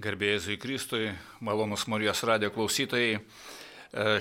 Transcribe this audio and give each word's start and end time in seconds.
Garbėjai 0.00 0.56
Kristui, 0.56 1.10
malonus 1.44 1.82
Marijos 1.90 2.22
radio 2.24 2.48
klausytojai. 2.54 3.18
E, 3.20 3.22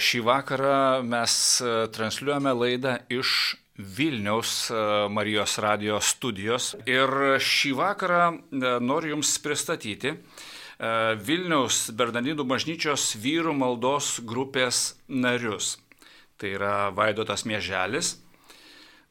šį 0.04 0.20
vakarą 0.28 1.00
mes 1.08 1.34
e, 1.64 1.74
transliuojame 1.96 2.52
laidą 2.58 2.96
iš 3.14 3.56
Vilniaus 3.78 4.52
e, 4.74 4.80
Marijos 5.16 5.56
radio 5.64 6.02
studijos. 6.04 6.74
Ir 6.90 7.40
šį 7.40 7.72
vakarą 7.80 8.26
noriu 8.84 9.14
Jums 9.14 9.38
pristatyti 9.44 10.18
Vilniaus 11.28 11.90
Bernardinų 11.96 12.46
bažnyčios 12.48 13.14
vyrų 13.20 13.52
maldos 13.60 14.18
grupės 14.24 14.98
narius. 15.08 15.78
Tai 16.40 16.54
yra 16.56 16.74
Vaidotas 16.96 17.44
Mieželis, 17.44 18.14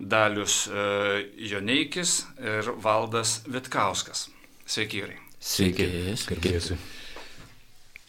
Dalius 0.00 0.62
Joneikis 1.52 2.22
ir 2.40 2.72
Valdas 2.80 3.42
Vitkauskas. 3.52 4.30
Sveiki, 4.64 5.04
vyrai. 5.04 5.27
Sveiki. 5.38 5.86
Garbėsiu. 6.26 6.76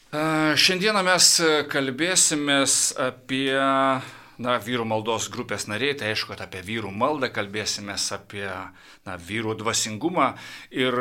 Šiandieną 0.10 1.04
mes 1.06 1.26
kalbėsimės 1.70 2.78
apie 2.98 3.54
na, 3.54 4.56
vyrų 4.66 4.88
maldos 4.90 5.28
grupės 5.30 5.68
nariai, 5.70 5.94
tai 6.00 6.14
aišku, 6.14 6.32
kad 6.34 6.42
apie 6.48 6.64
vyrų 6.66 6.90
maldą 6.90 7.30
kalbėsimės, 7.34 8.08
apie 8.18 8.48
na, 8.50 9.20
vyrų 9.22 9.54
dvasingumą 9.60 10.32
ir 10.74 10.98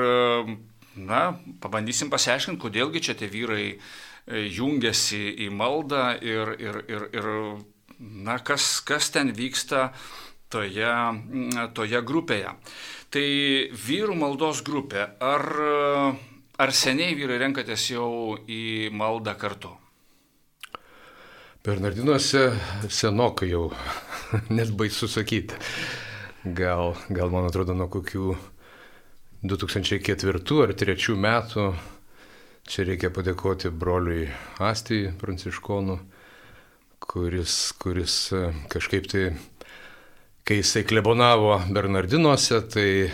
na, 0.98 1.23
pabandysim 1.62 2.12
pasiaiškinti, 2.12 2.60
kodėlgi 2.60 3.04
čia 3.09 3.16
tie 3.16 3.30
vyrai 3.32 3.79
jungiasi 4.29 5.23
į 5.46 5.48
maldą 5.56 6.10
ir, 6.20 6.52
ir, 6.60 6.82
ir, 6.92 7.09
ir 7.16 7.30
na, 7.98 8.37
kas, 8.45 8.82
kas 8.84 9.09
ten 9.15 9.32
vyksta 9.32 9.88
toje, 10.52 10.92
toje 11.73 12.04
grupėje. 12.04 12.52
Tai 13.08 13.28
vyrų 13.72 14.14
maldos 14.20 14.60
grupė. 14.60 15.06
Ar, 15.24 15.44
ar 16.60 16.72
seniai 16.76 17.14
vyrai 17.16 17.38
renkatės 17.40 17.86
jau 17.94 18.36
į 18.44 18.90
maldą 18.92 19.32
kartu? 19.40 19.70
Bernardinuose 21.65 22.42
senokai 22.92 23.48
jau, 23.54 23.70
net 24.59 24.74
baisu 24.76 25.09
sakyti. 25.09 25.56
Gal, 26.45 26.95
gal 27.09 27.32
man 27.32 27.48
atrodo, 27.48 27.74
nuo 27.74 27.88
kokių 27.92 28.37
2004 29.43 30.34
ar 30.34 30.43
2003 30.45 31.16
metų 31.24 31.65
čia 32.68 32.84
reikia 32.88 33.09
padėkoti 33.15 33.72
broliui 33.72 34.28
Astijai 34.60 35.15
Pranciškonu, 35.16 35.96
kuris, 37.09 37.56
kuris 37.80 38.20
kažkaip 38.68 39.09
tai 39.09 39.30
kai 40.49 40.63
jisai 40.63 40.85
klebonavo 40.88 41.59
Bernardinuose, 41.68 42.63
tai 42.73 42.91
e, 43.04 43.10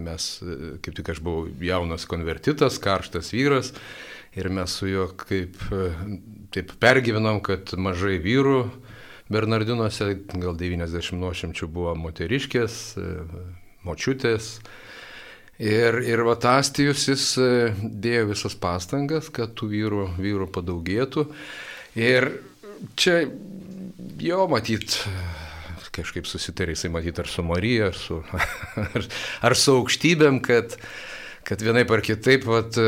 mes, 0.00 0.28
e, 0.40 0.54
kaip 0.80 0.96
tik 0.96 1.10
aš 1.12 1.20
buvau 1.24 1.50
jaunas 1.60 2.06
konvertitas, 2.08 2.78
karštas 2.80 3.28
vyras 3.34 3.74
ir 4.32 4.48
mes 4.48 4.72
su 4.72 4.88
juo 4.88 5.10
kaip 5.20 5.60
e, 5.68 5.90
taip 6.56 6.72
pergyvenom, 6.80 7.42
kad 7.44 7.74
mažai 7.76 8.16
vyrų 8.24 8.62
Bernardinuose, 9.28 10.08
gal 10.40 10.56
90 10.56 11.20
nuošimčių 11.20 11.68
buvo 11.72 11.92
moteriškės, 12.00 12.78
močiutės. 13.84 14.48
Ir, 15.60 16.00
ir 16.04 16.24
Vatastijus 16.26 17.06
jis 17.08 17.26
dėjo 17.80 18.26
visas 18.32 18.56
pastangas, 18.60 19.30
kad 19.32 19.52
tų 19.56 19.70
vyrų, 19.72 20.08
vyrų 20.20 20.48
padaugėtų. 20.52 21.24
Ir 22.00 22.28
čia 23.00 23.22
jo 24.20 24.44
matyt 24.50 25.00
kažkaip 25.94 26.28
susitarė, 26.28 26.74
jisai 26.74 26.90
matyti 26.94 27.22
ar 27.22 27.30
su 27.30 27.44
Marija, 27.46 27.90
ar 27.92 27.98
su, 27.98 28.20
ar, 28.84 29.08
ar 29.48 29.56
su 29.58 29.76
aukštybėm, 29.80 30.40
kad, 30.44 30.76
kad 31.46 31.64
vienaip 31.64 31.92
ar 31.94 32.02
kitaip 32.04 32.46
vat, 32.48 32.78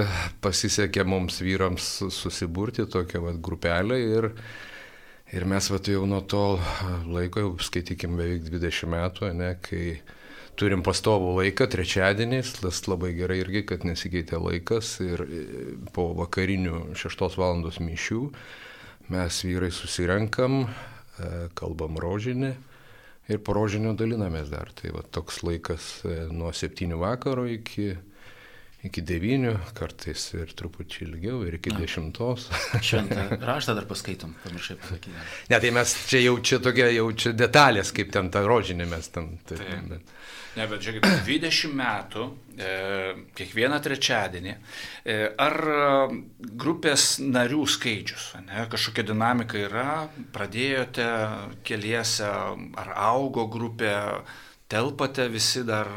pasisekė 0.45 1.07
mums 1.09 1.41
vyrams 1.45 1.89
susiburti 2.15 2.89
tokią 2.91 3.23
vat, 3.29 3.41
grupelę 3.43 4.01
ir, 4.03 4.31
ir 5.35 5.49
mes 5.49 5.71
vat, 5.73 5.91
jau 5.93 6.05
nuo 6.09 6.23
to 6.29 6.45
laiko, 7.07 7.45
jau 7.45 7.57
skaitykim 7.71 8.19
beveik 8.19 8.47
20 8.51 8.93
metų, 8.97 9.33
ne, 9.39 9.55
kai 9.63 9.99
turim 10.57 10.81
pastovų 10.85 11.35
laiką 11.37 11.67
trečiadieniais, 11.69 12.55
tas 12.63 12.81
labai 12.89 13.13
gerai 13.17 13.43
irgi, 13.43 13.67
kad 13.69 13.85
nesikeitė 13.85 14.41
laikas 14.41 14.95
ir 15.05 15.27
po 15.93 16.11
vakarinių 16.17 16.97
6 16.97 17.37
val. 17.37 17.61
mišių 17.61 18.23
mes 19.13 19.43
vyrai 19.45 19.69
susirenkam, 19.71 20.65
kalbam 21.55 22.01
rožinį 22.01 22.55
ir 23.33 23.43
porožinių 23.47 23.95
dalinamės 23.99 24.51
dar. 24.53 24.71
Tai 24.77 24.93
va 24.97 25.05
toks 25.17 25.43
laikas 25.47 25.89
e, 26.07 26.19
nuo 26.33 26.53
7 26.55 26.99
vakaro 27.01 27.47
iki, 27.51 27.95
iki 28.89 29.03
9, 29.07 29.53
kartais 29.77 30.25
ir 30.37 30.53
truputį 30.57 31.03
ilgiau, 31.09 31.43
ir 31.47 31.59
iki 31.59 31.75
Na. 31.75 31.83
10. 31.83 32.21
Šventą 32.89 33.27
raštą 33.43 33.77
dar 33.79 33.89
paskaitom, 33.91 34.35
pamiršai 34.45 34.79
pasakyti. 34.83 35.15
Ne, 35.53 35.61
tai 35.63 35.73
mes 35.75 35.95
čia 36.11 36.23
jau 36.25 36.39
čia 36.41 36.61
tokia, 36.65 36.89
jau 36.95 37.11
čia 37.19 37.35
detalės, 37.37 37.93
kaip 37.97 38.15
ten 38.15 38.33
ta 38.35 38.45
rožinė 38.47 38.89
mes 38.91 39.11
ten. 39.15 39.37
Tai, 39.47 39.61
tai. 39.61 39.81
Bet. 39.93 40.17
Ne, 40.57 40.65
bet 40.71 40.81
žiūrėkit, 40.81 41.27
20 41.27 41.75
metų, 41.77 42.23
e, 42.57 42.69
kiekvieną 43.37 43.77
trečiadienį, 43.85 44.55
e, 45.05 45.17
ar 45.45 45.57
grupės 46.65 47.19
narių 47.21 47.67
skaičius, 47.69 48.31
ne, 48.47 48.65
kažkokia 48.73 49.05
dinamika 49.11 49.61
yra, 49.61 50.07
pradėjote 50.33 51.09
keliese, 51.67 52.31
ar 52.81 52.93
augo 53.11 53.45
grupė, 53.53 53.93
telpate 54.73 55.29
visi 55.29 55.61
dar 55.69 55.93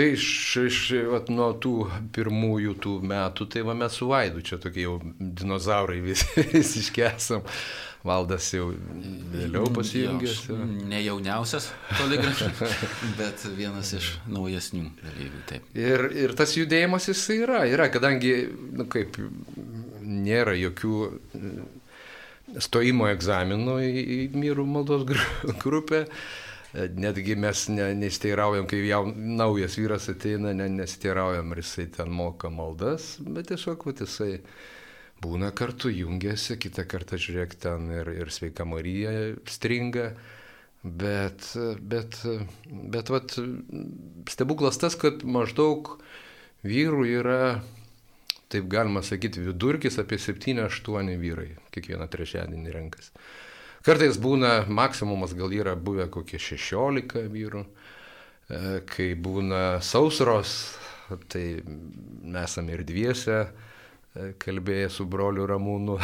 Tai 0.00 0.06
iš, 0.16 0.56
iš 0.56 0.76
vat, 1.12 1.26
nuo 1.28 1.50
tų 1.60 1.74
pirmųjų 2.16 2.72
tų 2.80 2.92
metų, 3.04 3.44
tai 3.52 3.60
va 3.68 3.74
mes 3.76 3.98
su 4.00 4.06
Vaidu 4.08 4.40
čia 4.40 4.56
tokie 4.56 4.86
jau 4.86 4.94
dinozaurai 5.20 5.98
visi, 6.06 6.24
visiškai 6.54 7.04
esam. 7.10 7.44
Valdas 8.00 8.46
jau 8.54 8.70
vėliau 9.34 9.66
pasijungė. 9.76 10.30
Ne 10.88 11.02
jauniausias 11.04 11.66
toli 11.98 12.16
gražu, 12.16 12.48
bet 13.18 13.44
vienas 13.58 13.92
iš 13.98 14.08
naujesnių 14.24 14.86
dalyvių. 15.02 15.44
Taip. 15.50 15.68
Ir, 15.76 16.06
ir 16.22 16.32
tas 16.32 16.56
judėjimas 16.56 17.10
jis 17.10 17.26
yra, 17.36 17.66
yra, 17.68 17.90
kadangi, 17.92 18.32
nu, 18.72 18.88
kaip, 18.88 19.20
nėra 20.00 20.56
jokių 20.56 20.94
stojimo 22.56 23.12
egzaminų 23.12 23.76
į, 23.84 23.90
į 24.16 24.22
Myrų 24.32 24.64
maldos 24.78 25.04
grupę. 25.60 26.06
Netgi 26.72 27.34
mes 27.34 27.64
ne, 27.72 27.88
nesteiraujam, 27.98 28.66
kai 28.70 28.84
jau 28.86 29.02
naujas 29.10 29.74
vyras 29.78 30.06
ateina, 30.12 30.52
ne, 30.54 30.68
nesteiraujam, 30.70 31.50
ar 31.50 31.58
jisai 31.58 31.88
ten 31.96 32.12
moka 32.14 32.50
maldas, 32.54 33.16
bet 33.26 33.50
tiesiog, 33.50 33.88
va, 33.88 33.94
jisai 33.98 34.36
būna 35.20 35.50
kartu, 35.56 35.90
jungiasi, 35.90 36.60
kitą 36.62 36.86
kartą 36.88 37.18
žiūrėk 37.18 37.56
ten 37.60 37.90
ir, 37.90 38.12
ir 38.22 38.30
sveika 38.30 38.66
Marija 38.68 39.10
stringa. 39.50 40.12
Bet, 40.80 41.50
bet, 41.84 42.16
bet 42.70 43.10
vat, 43.12 43.34
stebuklas 44.32 44.78
tas, 44.80 44.94
kad 44.96 45.26
maždaug 45.28 45.90
vyrų 46.64 47.02
yra, 47.18 47.42
taip 48.48 48.70
galima 48.72 49.02
sakyti, 49.04 49.42
vidurkis 49.44 50.00
apie 50.00 50.16
7-8 50.22 51.12
vyrai 51.20 51.50
kiekvieną 51.74 52.08
trečiadienį 52.08 52.72
renkas. 52.78 53.12
Kartais 53.86 54.18
būna, 54.20 54.66
maksimumas 54.68 55.32
gal 55.36 55.52
yra 55.56 55.76
buvę 55.76 56.10
kokie 56.12 56.38
16 56.38 57.26
vyrų, 57.32 57.64
e, 57.64 58.62
kai 58.88 59.14
būna 59.16 59.80
sausros, 59.84 60.76
tai 61.32 61.62
esame 62.44 62.76
ir 62.76 62.84
dviese, 62.86 63.44
E, 64.10 64.32
kalbėję 64.42 64.88
su 64.90 65.04
broliu 65.06 65.44
Ramūnu. 65.46 65.94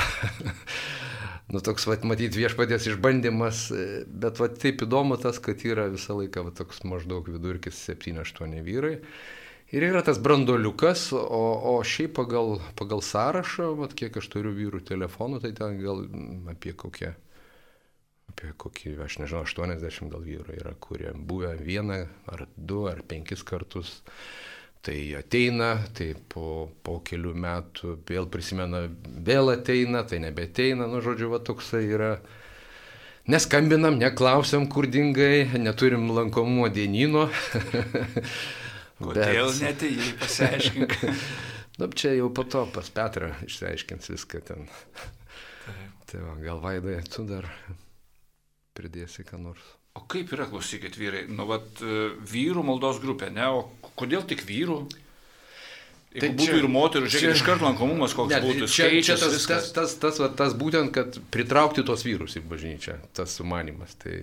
nu, 1.52 1.62
toks, 1.68 1.88
vat, 1.90 2.04
matyt, 2.06 2.36
viešpatės 2.38 2.86
išbandymas, 2.92 3.64
e, 3.74 3.86
bet 4.06 4.38
vat, 4.38 4.54
taip 4.62 4.84
įdomu 4.86 5.18
tas, 5.18 5.40
kad 5.42 5.64
yra 5.66 5.88
visą 5.90 6.14
laiką 6.20 6.44
vat, 6.46 6.54
toks 6.60 6.84
maždaug 6.86 7.26
vidurkis 7.32 7.80
7-8 7.88 8.60
vyrai. 8.66 9.00
Ir 9.74 9.82
yra 9.88 10.04
tas 10.06 10.20
brandoliukas, 10.22 11.08
o, 11.18 11.42
o 11.72 11.74
šiaip 11.82 12.14
pagal, 12.14 12.60
pagal 12.78 13.02
sąrašą, 13.02 13.72
vat, 13.80 13.96
kiek 13.98 14.14
aš 14.20 14.30
turiu 14.30 14.54
vyrų 14.54 14.84
telefonų, 14.86 15.42
tai 15.42 15.50
ten 15.58 15.80
gal 15.82 16.04
apie 16.52 16.76
kokią, 16.78 17.10
apie 18.32 18.52
kokį, 18.58 18.96
aš 19.04 19.20
nežinau, 19.22 19.44
80 19.46 20.12
gal 20.12 20.26
vyrų 20.26 20.58
yra, 20.60 20.74
kurie 20.80 21.14
buvę 21.14 21.54
vieną 21.60 22.02
ar 22.32 22.46
du 22.56 22.84
ar 22.90 23.02
penkis 23.06 23.46
kartus 23.46 24.00
Tai 24.86 25.14
ateina, 25.18 25.80
tai 25.98 26.12
po, 26.30 26.70
po 26.86 27.00
kelių 27.02 27.32
metų 27.42 27.96
vėl 28.06 28.28
prisimena, 28.30 28.84
vėl 29.26 29.50
ateina, 29.50 30.04
tai 30.06 30.20
nebeteina, 30.22 30.86
nu 30.86 31.00
žodžiu, 31.02 31.32
va 31.32 31.40
toksai 31.42 31.80
yra. 31.90 32.10
Neskambinam, 33.26 33.96
neklausiam, 33.98 34.68
kur 34.70 34.86
dingai, 34.86 35.48
neturim 35.58 36.06
lankomumo 36.14 36.68
dienino. 36.70 37.24
Kodėl 39.02 39.50
Bet... 39.50 39.58
netėjai, 39.64 40.12
pasiaiškink. 40.22 40.94
nu, 41.82 41.90
čia 41.90 42.14
jau 42.20 42.30
po 42.30 42.46
to 42.46 42.62
pas 42.70 42.86
Petrą 42.94 43.32
išsiaiškins 43.48 44.14
viską 44.14 44.44
ten. 44.46 44.70
Taip. 45.66 45.98
Tai 46.06 46.22
va, 46.28 46.38
gal 46.46 46.62
vaidai, 46.62 47.00
tu 47.10 47.26
dar 47.26 47.50
pridėsi 48.76 49.26
ką 49.26 49.40
nors. 49.42 49.64
O 49.96 50.04
kaip 50.12 50.32
yra, 50.36 50.44
klausykit, 50.50 50.98
vyrai, 51.00 51.24
nu, 51.32 51.48
vat, 51.48 51.80
e, 51.80 52.10
vyrų 52.28 52.66
maldos 52.68 53.00
grupė, 53.00 53.30
ne, 53.32 53.48
o 53.48 53.92
kodėl 53.96 54.26
tik 54.28 54.44
vyrų? 54.44 54.84
Tai 56.16 56.28
būtų 56.32 56.46
čia, 56.48 56.58
ir 56.62 56.66
moterų, 56.72 57.08
žiūrėkit, 57.12 57.36
iš 57.36 57.42
karto 57.44 57.66
lankomumas 57.66 58.14
koks 58.16 58.30
ne, 58.32 58.38
būtų. 58.40 58.68
Čia, 58.72 58.86
skaičius, 58.86 59.08
čia 59.08 59.16
tas, 59.20 59.34
viskas. 59.34 59.66
tas, 59.66 59.72
tas, 59.74 59.96
tas, 60.00 60.20
tas, 60.20 60.36
tas 60.38 60.54
būtent, 60.56 60.92
kad 60.94 61.18
pritraukti 61.34 61.84
tos 61.84 62.04
vyrus 62.06 62.38
į 62.38 62.42
bažnyčią, 62.48 62.96
tas 63.16 63.34
sumanimas. 63.36 63.92
Tai, 64.00 64.14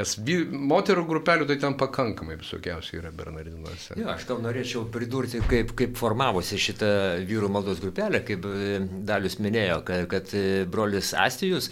nes 0.00 0.14
vy, 0.26 0.40
moterų 0.72 1.04
grupelių 1.06 1.46
tai 1.50 1.58
ten 1.62 1.76
pakankamai 1.78 2.38
visokiausiai 2.40 2.98
yra 3.02 3.14
Bernardinuose. 3.14 4.00
Ja, 4.00 4.16
aš 4.16 4.26
tau 4.30 4.40
norėčiau 4.42 4.82
pridurti, 4.94 5.42
kaip, 5.46 5.76
kaip 5.78 5.94
formavosi 6.00 6.58
šita 6.58 6.90
vyrų 7.28 7.52
maldos 7.54 7.82
grupelė, 7.84 8.24
kaip 8.26 8.50
e, 8.50 8.82
Dalius 9.06 9.38
minėjo, 9.42 9.82
kad, 9.86 10.08
kad 10.10 10.34
e, 10.34 10.46
brolis 10.66 11.14
Astijus 11.14 11.70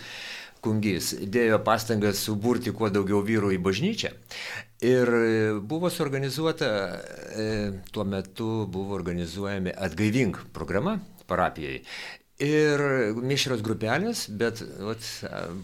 kungys 0.67 1.15
dėjo 1.31 1.63
pastangas 1.67 2.21
suburti 2.27 2.75
kuo 2.75 2.91
daugiau 2.93 3.23
vyrų 3.25 3.55
į 3.57 3.63
bažnyčią. 3.63 4.13
Ir 4.85 5.09
buvo 5.65 5.89
suorganizuota, 5.89 6.69
e, 7.33 7.49
tuo 7.95 8.05
metu 8.05 8.67
buvo 8.69 8.99
organizuojami 8.99 9.73
atgaivink 9.73 10.43
programa 10.53 10.99
parapijai. 11.27 11.81
Ir 12.37 12.83
mišrios 13.17 13.63
grupelės, 13.65 14.27
bet 14.29 14.59
vat, 14.85 15.01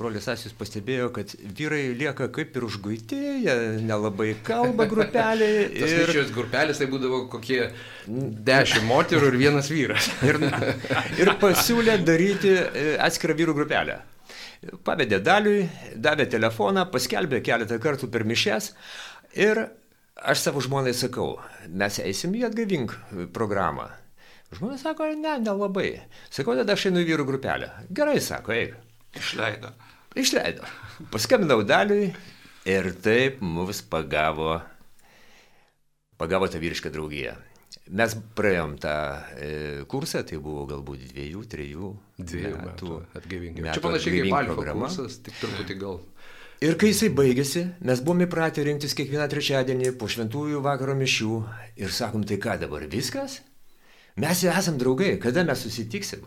brolis 0.01 0.25
Asius 0.33 0.55
pastebėjo, 0.57 1.11
kad 1.13 1.35
vyrai 1.59 1.91
lieka 1.93 2.31
kaip 2.33 2.57
ir 2.57 2.65
užguiti, 2.65 3.19
jie 3.45 3.57
nelabai 3.85 4.31
kalba 4.41 4.87
grupelė. 4.89 5.51
Ir... 5.83 5.85
mišrios 6.07 6.33
grupelės 6.33 6.81
tai 6.81 6.89
būdavo 6.89 7.27
kokie 7.35 7.67
dešimt 8.09 8.89
moterų 8.89 9.35
ir 9.35 9.37
vienas 9.43 9.69
vyras. 9.69 10.09
ir, 10.25 10.41
ir 11.21 11.35
pasiūlė 11.45 11.99
daryti 12.09 12.57
e, 12.57 12.89
atskirą 13.05 13.37
vyrų 13.43 13.59
grupelę. 13.61 14.01
Pavedė 14.63 15.19
daliui, 15.19 15.65
davė 15.99 16.29
telefoną, 16.31 16.85
paskelbė 16.93 17.41
keletą 17.43 17.81
kartų 17.83 18.07
per 18.15 18.23
mišes 18.23 18.69
ir 19.35 19.59
aš 20.15 20.45
savo 20.45 20.63
žmonai 20.63 20.93
sakau, 20.95 21.41
mes 21.67 21.99
eisim 21.99 22.37
į 22.39 22.45
atgavink 22.47 22.95
programą. 23.35 23.89
Žmonės 24.53 24.85
sako, 24.85 25.09
ne, 25.19 25.35
nelabai. 25.43 25.89
Sakau, 26.31 26.55
tada 26.55 26.77
aš 26.77 26.91
einu 26.91 27.03
į 27.03 27.09
vyrų 27.09 27.27
grupelę. 27.31 27.73
Gerai, 27.91 28.19
sako, 28.23 28.53
eik. 28.55 28.77
Išleido. 29.19 29.73
Išleido. 30.15 30.69
Paskambinau 31.11 31.65
daliui 31.67 32.13
ir 32.69 32.91
taip 33.03 33.41
mus 33.43 33.81
pagavo, 33.83 34.61
pagavo 36.21 36.47
tą 36.53 36.61
vyrišką 36.63 36.93
draugiją. 36.93 37.35
Mes 37.89 38.15
praėjom 38.37 38.77
tą 38.83 38.95
e, 39.37 39.51
kursą, 39.89 40.23
tai 40.29 40.39
buvo 40.43 40.67
galbūt 40.69 41.07
dviejų, 41.13 41.43
trejų, 41.53 41.91
dviejų 42.21 42.57
metų, 42.59 42.65
metų 42.67 43.21
atgaivinimo. 43.21 43.69
Čia 43.73 43.85
panašiai 43.85 44.19
kaip 44.19 44.37
Alfa 44.41 44.75
kursas, 44.77 45.21
tik 45.25 45.39
truputį 45.41 45.77
gal. 45.81 46.01
Ir 46.63 46.77
kai 46.79 46.93
jisai 46.93 47.09
baigėsi, 47.11 47.65
mes 47.83 48.03
buvome 48.07 48.29
įpratę 48.29 48.63
rinktis 48.63 48.95
kiekvieną 48.99 49.25
trečiadienį 49.33 49.97
po 49.99 50.07
šventųjų 50.13 50.61
vakaro 50.63 50.95
mišių 51.01 51.39
ir 51.83 51.95
sakom, 51.95 52.23
tai 52.29 52.39
ką 52.43 52.55
dabar 52.61 52.85
viskas? 52.93 53.41
Mes 54.21 54.45
jau 54.45 54.53
esam 54.55 54.77
draugai, 54.79 55.17
kada 55.19 55.43
mes 55.49 55.65
susitiksim? 55.65 56.23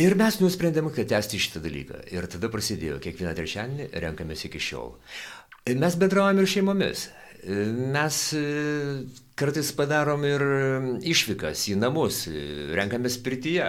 Ir 0.00 0.14
mes 0.16 0.38
nusprendėm, 0.40 0.88
kad 0.96 1.10
tęsti 1.10 1.40
šitą 1.42 1.60
dalyką. 1.60 2.04
Ir 2.14 2.24
tada 2.32 2.48
prasidėjo, 2.48 3.02
kiekvieną 3.04 3.34
trečiadienį 3.36 3.90
renkamės 4.06 4.46
iki 4.48 4.62
šiol. 4.62 4.94
Mes 5.76 5.98
bendraujam 6.00 6.40
ir 6.40 6.48
šeimomis. 6.48 7.10
Mes 7.92 8.22
kartais 9.40 9.72
padarom 9.76 10.24
ir 10.28 10.44
išvykas 11.08 11.66
į 11.72 11.78
namus, 11.80 12.26
renkamės 12.76 13.16
pirtyje, 13.24 13.68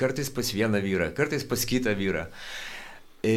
kartais 0.00 0.32
pas 0.32 0.52
vieną 0.56 0.80
vyrą, 0.82 1.12
kartais 1.16 1.44
pas 1.48 1.64
kitą 1.68 1.94
vyrą. 1.98 2.26
E, 3.22 3.34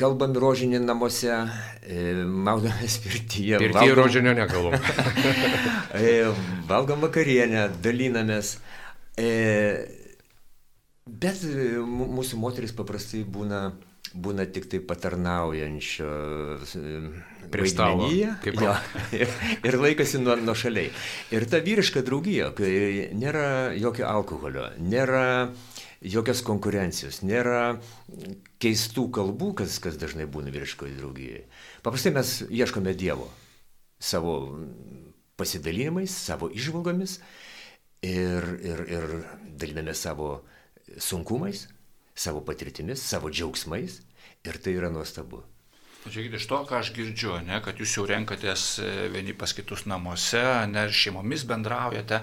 kalbam 0.00 0.34
rožinį 0.36 0.80
namuose, 0.84 1.32
e, 1.84 2.12
maudomės 2.24 2.98
pirtyje. 3.04 3.60
Pirtyje 3.62 3.94
valgom, 3.94 4.02
rožinio 4.02 4.34
nekalbam. 4.36 4.76
e, 6.00 6.14
valgom 6.68 7.06
vakarienę, 7.06 7.68
dalinamės. 7.84 8.56
E, 9.20 9.30
bet 11.06 11.44
mūsų 11.44 12.40
moteris 12.40 12.74
paprastai 12.76 13.22
būna 13.24 13.70
būna 14.14 14.46
tik 14.50 14.66
tai 14.70 14.80
patarnaujančio 14.82 16.10
prie 17.50 17.68
stalo. 17.70 18.08
Jo, 18.10 18.74
ir, 19.20 19.34
ir 19.66 19.78
laikosi 19.80 20.20
nuo, 20.22 20.36
nuo 20.40 20.54
šaliai. 20.58 20.90
Ir 21.34 21.46
ta 21.50 21.60
vyriška 21.64 22.02
draugija, 22.06 22.50
kai 22.56 23.10
nėra 23.16 23.44
jokio 23.78 24.08
alkoholio, 24.10 24.70
nėra 24.82 25.24
jokios 26.00 26.40
konkurencijos, 26.46 27.20
nėra 27.26 27.80
keistų 28.62 29.08
kalbų, 29.14 29.52
kas, 29.62 29.78
kas 29.82 29.98
dažnai 30.00 30.26
būna 30.30 30.52
vyriškoje 30.54 30.96
draugijoje. 30.96 31.44
Paprastai 31.84 32.14
mes 32.16 32.40
ieškome 32.48 32.94
Dievo 32.96 33.28
savo 34.00 34.36
pasidalinimais, 35.40 36.12
savo 36.12 36.48
išvalgomis 36.52 37.18
ir, 38.04 38.46
ir, 38.64 38.80
ir 38.88 39.06
daliname 39.60 39.94
savo 39.96 40.40
sunkumais, 40.96 41.66
savo 42.20 42.44
patirtimis, 42.44 43.06
savo 43.12 43.32
džiaugsmais 43.32 44.02
ir 44.44 44.60
tai 44.60 44.76
yra 44.76 44.92
nuostabu. 44.92 45.44
Žiūrėkit, 46.00 46.38
iš 46.38 46.46
to, 46.48 46.58
ką 46.64 46.78
aš 46.80 46.90
girdžiu, 46.96 47.34
ne, 47.44 47.58
kad 47.60 47.76
jūs 47.76 47.92
jau 47.98 48.06
renkatės 48.08 48.62
e, 48.80 48.86
vieni 49.12 49.34
pas 49.36 49.52
kitus 49.52 49.82
namuose, 49.84 50.40
ne, 50.72 50.86
ir 50.88 50.94
šeimomis 50.96 51.44
bendraujate, 51.44 52.22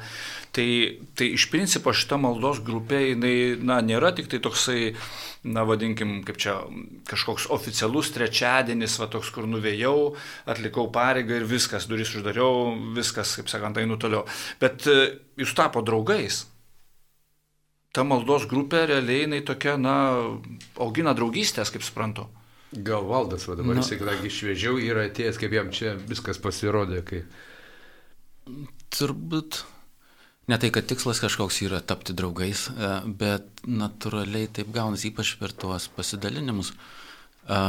tai, 0.57 0.65
tai 1.13 1.27
iš 1.35 1.45
principo 1.53 1.93
šita 1.93 2.17
maldos 2.17 2.63
grupė, 2.65 3.03
jinai, 3.11 3.35
na, 3.61 3.77
nėra 3.85 4.09
tik 4.17 4.31
tai 4.33 4.41
toksai, 4.41 4.95
na, 5.45 5.61
vadinkim, 5.69 6.23
kaip 6.25 6.41
čia, 6.41 6.57
kažkoks 7.05 7.51
oficialus 7.53 8.09
trečiadienis, 8.17 8.97
va 8.97 9.11
toks, 9.13 9.29
kur 9.35 9.45
nuvėjau, 9.45 9.95
atlikau 10.49 10.89
pareigą 10.89 11.37
ir 11.37 11.45
viskas, 11.53 11.85
duris 11.85 12.17
uždariau, 12.17 12.73
viskas, 12.97 13.37
kaip 13.37 13.53
sakant, 13.53 13.77
einu 13.77 14.01
toliau. 14.01 14.25
Bet 14.57 14.89
e, 14.89 15.03
jūs 15.37 15.53
tapo 15.53 15.85
draugais 15.85 16.47
ta 17.97 18.05
maldos 18.05 18.45
grupė 18.49 18.83
realiai 18.91 19.23
jinai 19.25 19.39
tokia, 19.45 19.73
na, 19.81 19.95
augina 20.83 21.15
draugystės, 21.17 21.71
kaip 21.73 21.85
suprantu. 21.85 22.27
Gal 22.71 23.07
valdas, 23.07 23.47
va 23.49 23.55
dabar 23.57 23.79
jisai, 23.79 23.97
kadangi 24.01 24.29
šviežiau 24.33 24.77
yra 24.83 25.07
atėjęs, 25.07 25.39
kaip 25.41 25.55
jam 25.55 25.71
čia 25.73 25.95
viskas 26.09 26.37
pasirodė, 26.43 27.01
kai... 27.07 27.23
Turbūt 28.93 29.61
ne 30.51 30.59
tai, 30.59 30.69
kad 30.75 30.85
tikslas 30.87 31.21
kažkoks 31.23 31.61
yra 31.65 31.79
tapti 31.81 32.15
draugais, 32.15 32.67
e, 32.69 32.91
bet 33.19 33.63
natūraliai 33.67 34.51
taip 34.59 34.69
gaunasi, 34.75 35.09
ypač 35.11 35.33
per 35.39 35.55
tuos 35.55 35.87
pasidalinimus. 35.95 36.73
E, 37.47 37.61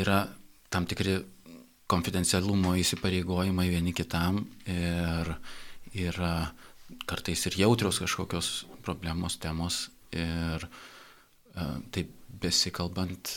yra 0.00 0.22
tam 0.70 0.86
tikri 0.86 1.18
konfidencialumo 1.90 2.76
įsipareigojimai 2.78 3.66
vieni 3.72 3.92
kitam 3.96 4.44
ir 4.70 5.34
yra 5.98 6.34
kartais 7.06 7.44
ir 7.46 7.58
jautrios 7.58 8.00
kažkokios 8.02 8.66
problemos, 8.84 9.38
temos 9.40 9.88
ir 10.12 10.66
e, 11.54 11.64
taip 11.94 12.12
besikalbant 12.40 13.32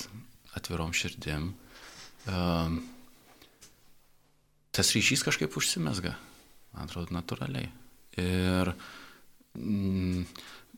atvirom 0.57 0.93
širdim, 0.95 1.51
e, 2.27 2.37
tas 4.73 4.93
ryšys 4.95 5.25
kažkaip 5.25 5.57
užsimesga, 5.57 6.15
man 6.73 6.87
atrodo, 6.87 7.13
natūraliai. 7.15 7.71
Ir 8.21 8.73
mm, 9.57 10.23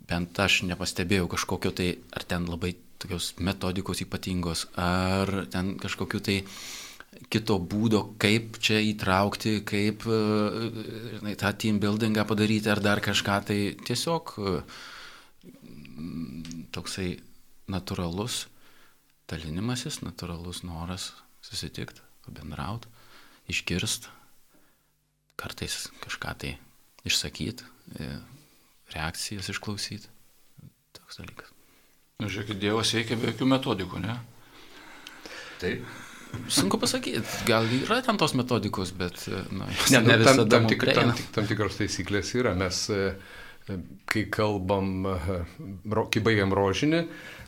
bent 0.07 0.39
aš 0.39 0.63
nepastebėjau 0.69 1.29
kažkokio 1.35 1.73
tai, 1.75 1.91
ar 2.15 2.27
ten 2.27 2.47
labai 2.47 2.75
tokios 2.99 3.33
metodikos 3.43 4.01
ypatingos, 4.05 4.69
ar 4.79 5.45
ten 5.51 5.75
kažkokiu 5.81 6.21
tai 6.23 6.39
uh, 6.41 6.57
kito 7.31 7.57
būdo, 7.59 8.01
kaip 8.21 8.59
čia 8.63 8.79
įtraukti, 8.83 9.59
kaip 9.67 10.05
e, 10.07 10.19
žinai, 11.19 11.35
tą 11.39 11.51
team 11.57 11.79
buildingą 11.83 12.25
padaryti 12.27 12.71
ar 12.71 12.81
dar 12.83 13.01
kažką, 13.03 13.37
tai 13.49 13.59
tiesiog 13.87 14.33
e, 14.37 14.55
toksai 16.75 17.15
natūralus 17.71 18.45
dalinimasis, 19.31 20.01
natūralus 20.05 20.61
noras 20.67 21.11
susitikti, 21.45 22.03
pabendrauti, 22.27 22.91
išgirsti, 23.51 24.11
kartais 25.39 25.87
kažką 26.03 26.35
tai 26.41 26.55
išsakyti, 27.07 27.65
e, 27.99 28.11
reakcijas 28.93 29.49
išklausyti. 29.53 30.11
Toks 30.95 31.19
dalykas. 31.21 31.51
Na, 32.21 32.29
žiūrėkit, 32.31 32.61
Dievas 32.61 32.93
veikia 32.95 33.17
be 33.19 33.33
jokių 33.33 33.47
metodikų, 33.51 33.99
ne? 34.05 34.15
Taip. 35.59 35.83
Sunku 36.51 36.77
pasakyti, 36.77 37.21
gal 37.47 37.67
yra 37.69 38.01
ten 38.05 38.19
tos 38.19 38.35
metodikos, 38.37 38.91
bet 38.97 39.25
na, 39.51 39.67
ne, 39.91 40.01
ne 40.03 40.17
tam, 40.23 40.43
tam, 40.49 40.67
tik, 40.69 40.85
tam, 40.93 41.13
tam 41.35 41.47
tikros 41.49 41.79
taisyklės 41.79 42.33
yra. 42.37 42.53
Mes, 42.57 42.81
e, 42.93 43.77
kai 44.09 44.25
kalbam, 44.33 45.07
e, 45.09 45.39
kai 46.13 46.23
baigiam 46.25 46.53
rožinį, 46.55 47.01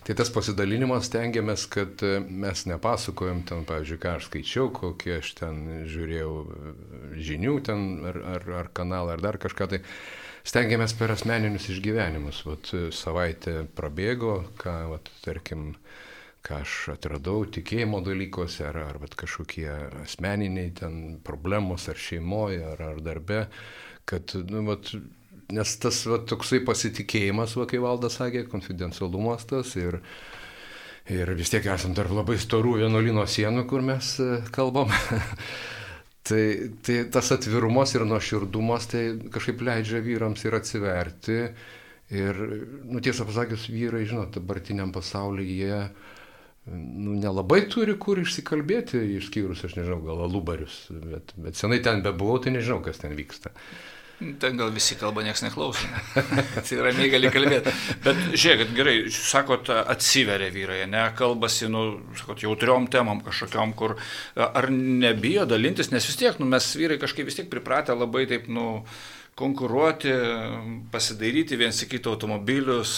tai 0.07 0.15
tas 0.17 0.31
pasidalinimas 0.33 1.11
tengiamės, 1.13 1.67
kad 1.71 2.03
e, 2.05 2.17
mes 2.21 2.63
nepasakojam 2.69 3.43
ten, 3.49 3.65
pavyzdžiui, 3.69 3.99
ką 4.03 4.15
aš 4.17 4.29
skaičiau, 4.31 4.71
kokie 4.75 5.17
aš 5.19 5.33
ten 5.41 5.61
žiūrėjau 5.89 6.31
žinių 7.29 7.57
ten, 7.67 7.85
ar, 8.07 8.21
ar, 8.37 8.49
ar 8.63 8.71
kanalą, 8.77 9.17
ar 9.17 9.25
dar 9.27 9.41
kažką. 9.41 9.69
Tai 9.75 9.83
stengiamės 10.47 10.95
per 10.97 11.13
asmeninius 11.13 11.69
išgyvenimus. 11.73 12.43
Vat, 12.47 12.71
savaitė 12.95 13.65
prabėgo, 13.77 14.39
ką, 14.61 14.77
vat, 14.95 15.11
tarkim, 15.25 15.73
ką 16.47 16.61
aš 16.63 16.73
atradau 16.95 17.43
tikėjimo 17.51 17.99
dalykuose, 18.05 18.63
ar, 18.69 18.79
ar 18.93 18.99
vat, 19.01 19.15
kažkokie 19.19 19.67
asmeniniai 20.05 20.71
ten 20.77 20.97
problemos, 21.25 21.89
ar 21.91 21.99
šeimoje, 21.99 22.63
ar, 22.73 22.83
ar 22.93 23.01
darbe, 23.03 23.43
kad, 24.07 24.31
nu, 24.47 24.63
vat, 24.69 24.93
nes 25.53 25.77
tas 25.83 26.01
vat, 26.07 26.27
toksai 26.31 26.61
pasitikėjimas, 26.67 27.57
va, 27.59 27.67
kaip 27.69 27.83
valdas 27.83 28.19
sakė, 28.21 28.45
konfidencialumas 28.51 29.47
tas 29.49 29.75
ir, 29.79 29.99
ir 31.11 31.33
vis 31.35 31.51
tiek 31.51 31.67
esam 31.73 31.95
tarp 31.97 32.15
labai 32.15 32.39
storų 32.39 32.77
vienuolino 32.81 33.27
sienų, 33.27 33.67
kur 33.67 33.83
mes 33.83 34.15
e, 34.23 34.41
kalbam. 34.55 34.93
tai, 36.27 36.43
tai 36.83 37.01
tas 37.11 37.31
atvirumas 37.35 37.95
ir 37.95 38.07
nuoširdumas 38.07 38.91
tai 38.91 39.03
kažkaip 39.35 39.63
leidžia 39.67 40.03
vyrams 40.03 40.47
ir 40.47 40.59
atsiverti. 40.59 41.41
Ir, 42.07 42.37
nu, 42.87 43.01
tiesą 43.03 43.25
pasakius, 43.27 43.65
vyrai, 43.67 44.05
žinot, 44.07 44.31
dabartiniam 44.37 44.93
pasaulyje 44.95 45.57
jie 45.59 45.79
nu, 46.71 47.15
nelabai 47.17 47.61
turi 47.71 47.95
kur 47.99 48.19
išsikalbėti, 48.21 48.99
išskyrus, 49.17 49.63
aš 49.67 49.77
nežinau, 49.79 50.01
gal 50.05 50.25
alubarius, 50.25 50.85
bet, 50.89 51.35
bet 51.39 51.59
senai 51.59 51.79
ten 51.83 52.03
bebuvau, 52.05 52.41
tai 52.43 52.55
nežinau, 52.57 52.81
kas 52.85 52.99
ten 53.03 53.15
vyksta. 53.17 53.53
Ten 54.41 54.57
gal 54.57 54.71
visi 54.73 54.95
kalba, 54.97 55.21
niekas 55.21 55.43
neklauso. 55.45 55.85
tai 56.65 56.79
ramiai 56.81 57.11
gali 57.13 57.29
kalbėti. 57.29 57.73
Bet 58.01 58.21
žiūrėkit, 58.33 58.71
gerai, 58.73 58.95
sakot, 59.13 59.69
atsiveria 59.69 60.49
vyrai, 60.53 60.79
ne, 60.89 61.03
kalbasi, 61.17 61.69
nu, 61.69 61.83
sakot, 62.17 62.41
jautriom 62.41 62.89
temam 62.89 63.21
kažkokiam, 63.21 63.75
kur 63.77 63.93
ar 64.41 64.71
nebijo 64.73 65.45
dalintis, 65.49 65.91
nes 65.93 66.09
vis 66.09 66.17
tiek, 66.17 66.41
nu, 66.41 66.49
mes 66.49 66.71
vyrai 66.79 66.97
kažkaip 67.03 67.29
vis 67.29 67.37
tiek 67.37 67.51
pripratę 67.51 67.93
labai 67.93 68.25
taip, 68.31 68.49
nu, 68.49 68.81
konkuruoti, 69.37 70.11
pasidaryti 70.89 71.57
viens 71.59 71.77
į 71.83 71.87
kitą 71.91 72.15
automobilius, 72.15 72.93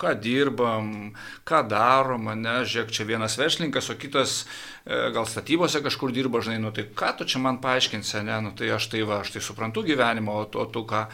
ką 0.00 0.14
dirbam, 0.18 1.12
ką 1.46 1.60
darom, 1.70 2.26
ne, 2.40 2.56
žiūrėk, 2.66 2.90
čia 2.94 3.06
vienas 3.06 3.38
verslininkas, 3.38 3.92
o 3.92 3.96
kitas 4.00 4.34
e, 4.40 5.12
gal 5.14 5.28
statybose 5.30 5.82
kažkur 5.84 6.10
dirba, 6.16 6.42
žinai, 6.42 6.58
nu 6.64 6.74
tai 6.74 6.88
ką 6.90 7.12
tu 7.20 7.28
čia 7.30 7.42
man 7.44 7.60
paaiškinsi, 7.62 8.24
ne, 8.26 8.40
nu 8.48 8.54
tai 8.58 8.72
aš 8.74 8.90
tai 8.90 9.04
va, 9.06 9.20
aš 9.22 9.36
tai 9.36 9.44
suprantu 9.46 9.86
gyvenimą, 9.86 10.40
o, 10.42 10.48
o 10.58 10.66
tu 10.74 10.82
ką. 10.90 11.06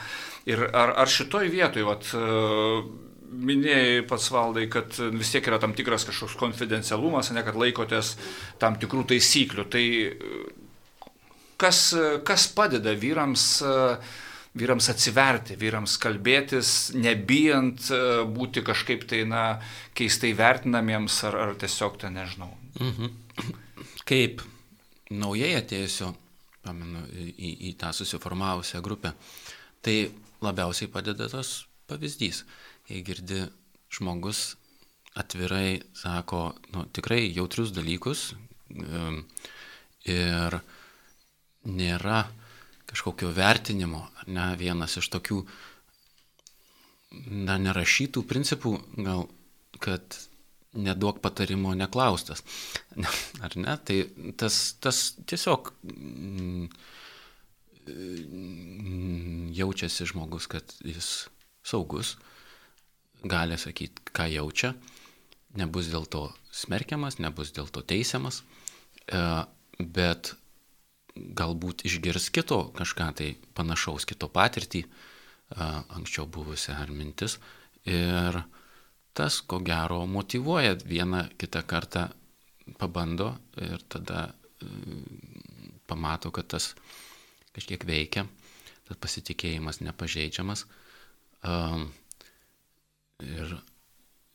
Ir 0.48 0.64
ar, 0.72 0.96
ar 1.04 1.12
šitoj 1.18 1.52
vietoj, 1.52 1.84
vat, 1.90 2.08
e, 2.16 2.82
minėjai 3.36 4.04
pats 4.08 4.32
valdai, 4.32 4.70
kad 4.72 4.96
vis 5.12 5.36
tiek 5.36 5.44
yra 5.52 5.60
tam 5.60 5.76
tikras 5.76 6.08
kažkoks 6.08 6.38
konfidencialumas, 6.40 7.28
ne 7.36 7.44
kad 7.44 7.58
laikotės 7.60 8.16
tam 8.62 8.80
tikrų 8.80 9.04
taisyklių. 9.12 9.68
Tai 9.68 9.88
e, 10.06 10.46
kas, 11.60 11.90
kas 12.25 12.52
padeda 12.52 12.92
vyrams 12.96 13.50
uh, 13.64 14.14
vyrams 14.56 14.88
atsiverti, 14.92 15.56
vyrams 15.60 15.96
kalbėtis, 16.02 16.72
nebijant 16.96 17.90
e, 17.92 18.00
būti 18.36 18.64
kažkaip 18.66 19.06
tai, 19.10 19.22
na, 19.28 19.46
keistai 19.96 20.32
vertinamiems 20.36 21.18
ar, 21.28 21.38
ar 21.46 21.56
tiesiog 21.60 21.98
ten 22.02 22.16
nežinau. 22.18 22.50
Mhm. 22.80 23.12
Kaip 24.06 24.44
naujai 25.12 25.54
atėjusio, 25.60 26.12
pamenu, 26.66 27.04
į, 27.14 27.52
į 27.70 27.75
tą 27.80 27.92
susiformavusią 27.94 28.82
grupę, 28.84 29.12
tai 29.84 29.98
labiausiai 30.44 30.90
padeda 30.92 31.28
tas 31.30 31.64
pavyzdys. 31.90 32.44
Jei 32.90 33.02
girdi 33.06 33.44
žmogus 33.92 34.54
atvirai 35.16 35.80
sako 35.96 36.50
nu, 36.75 36.84
tikrai 36.92 37.25
jautrius 37.32 37.72
dalykus 37.75 38.32
ir 40.06 40.58
nėra 41.66 42.20
kažkokio 42.96 43.28
vertinimo, 43.36 44.06
ne, 44.32 44.48
vienas 44.56 44.96
iš 44.96 45.10
tokių, 45.12 45.42
na, 47.28 47.58
nerašytų 47.60 48.24
principų, 48.24 48.72
gal, 48.96 49.28
kad 49.84 50.16
neduok 50.76 51.20
patarimo 51.24 51.74
neklaustas. 51.76 52.42
Ar 53.44 53.56
ne? 53.60 53.76
Tai 53.84 53.98
tas, 54.40 54.76
tas 54.80 55.02
tiesiog 55.28 55.72
mm, 55.84 56.68
jaučiasi 59.56 60.08
žmogus, 60.12 60.48
kad 60.50 60.72
jis 60.84 61.28
saugus, 61.66 62.16
gali 63.26 63.58
sakyti, 63.60 64.08
ką 64.16 64.28
jaučia, 64.32 64.72
nebus 65.56 65.92
dėl 65.92 66.08
to 66.08 66.28
smerkiamas, 66.54 67.20
nebus 67.20 67.52
dėl 67.56 67.68
to 67.72 67.84
teisiamas, 67.84 68.42
e, 69.08 69.22
bet 69.80 70.34
galbūt 71.16 71.87
išgirs 71.88 72.30
kito 72.35 72.58
kažką 72.76 73.08
tai 73.16 73.30
panašaus, 73.56 74.06
kito 74.08 74.28
patirtį, 74.32 74.85
anksčiau 75.56 76.26
buvusią 76.28 76.76
ar 76.82 76.92
mintis. 76.92 77.38
Ir 77.87 78.40
tas, 79.16 79.40
ko 79.40 79.61
gero, 79.64 80.02
motivuoja 80.11 80.76
vieną 80.85 81.26
kitą 81.40 81.62
kartą 81.66 82.08
pabando 82.78 83.37
ir 83.62 83.82
tada 83.88 84.32
pamato, 85.87 86.32
kad 86.35 86.49
tas 86.50 86.75
kažkiek 87.54 87.87
veikia, 87.87 88.26
tas 88.88 88.99
pasitikėjimas 89.00 89.80
nepažeidžiamas. 89.87 90.66
Ir, 93.25 93.54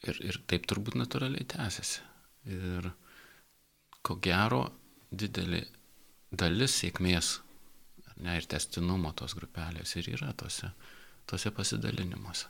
ir, 0.07 0.21
ir 0.25 0.39
taip 0.49 0.65
turbūt 0.69 0.97
natūraliai 0.97 1.45
tęsiasi. 1.51 2.01
Ir 2.49 2.89
ko 4.01 4.17
gero, 4.23 4.63
didelį 5.11 5.61
dalis 6.31 6.79
sėkmės 6.81 7.35
ne, 8.21 8.37
ir 8.37 8.47
testinumo 8.49 9.11
tos 9.17 9.35
grupelės 9.37 9.95
ir 9.99 10.09
yra 10.15 10.31
tose, 10.37 10.71
tose 11.29 11.51
pasidalinimuose. 11.55 12.49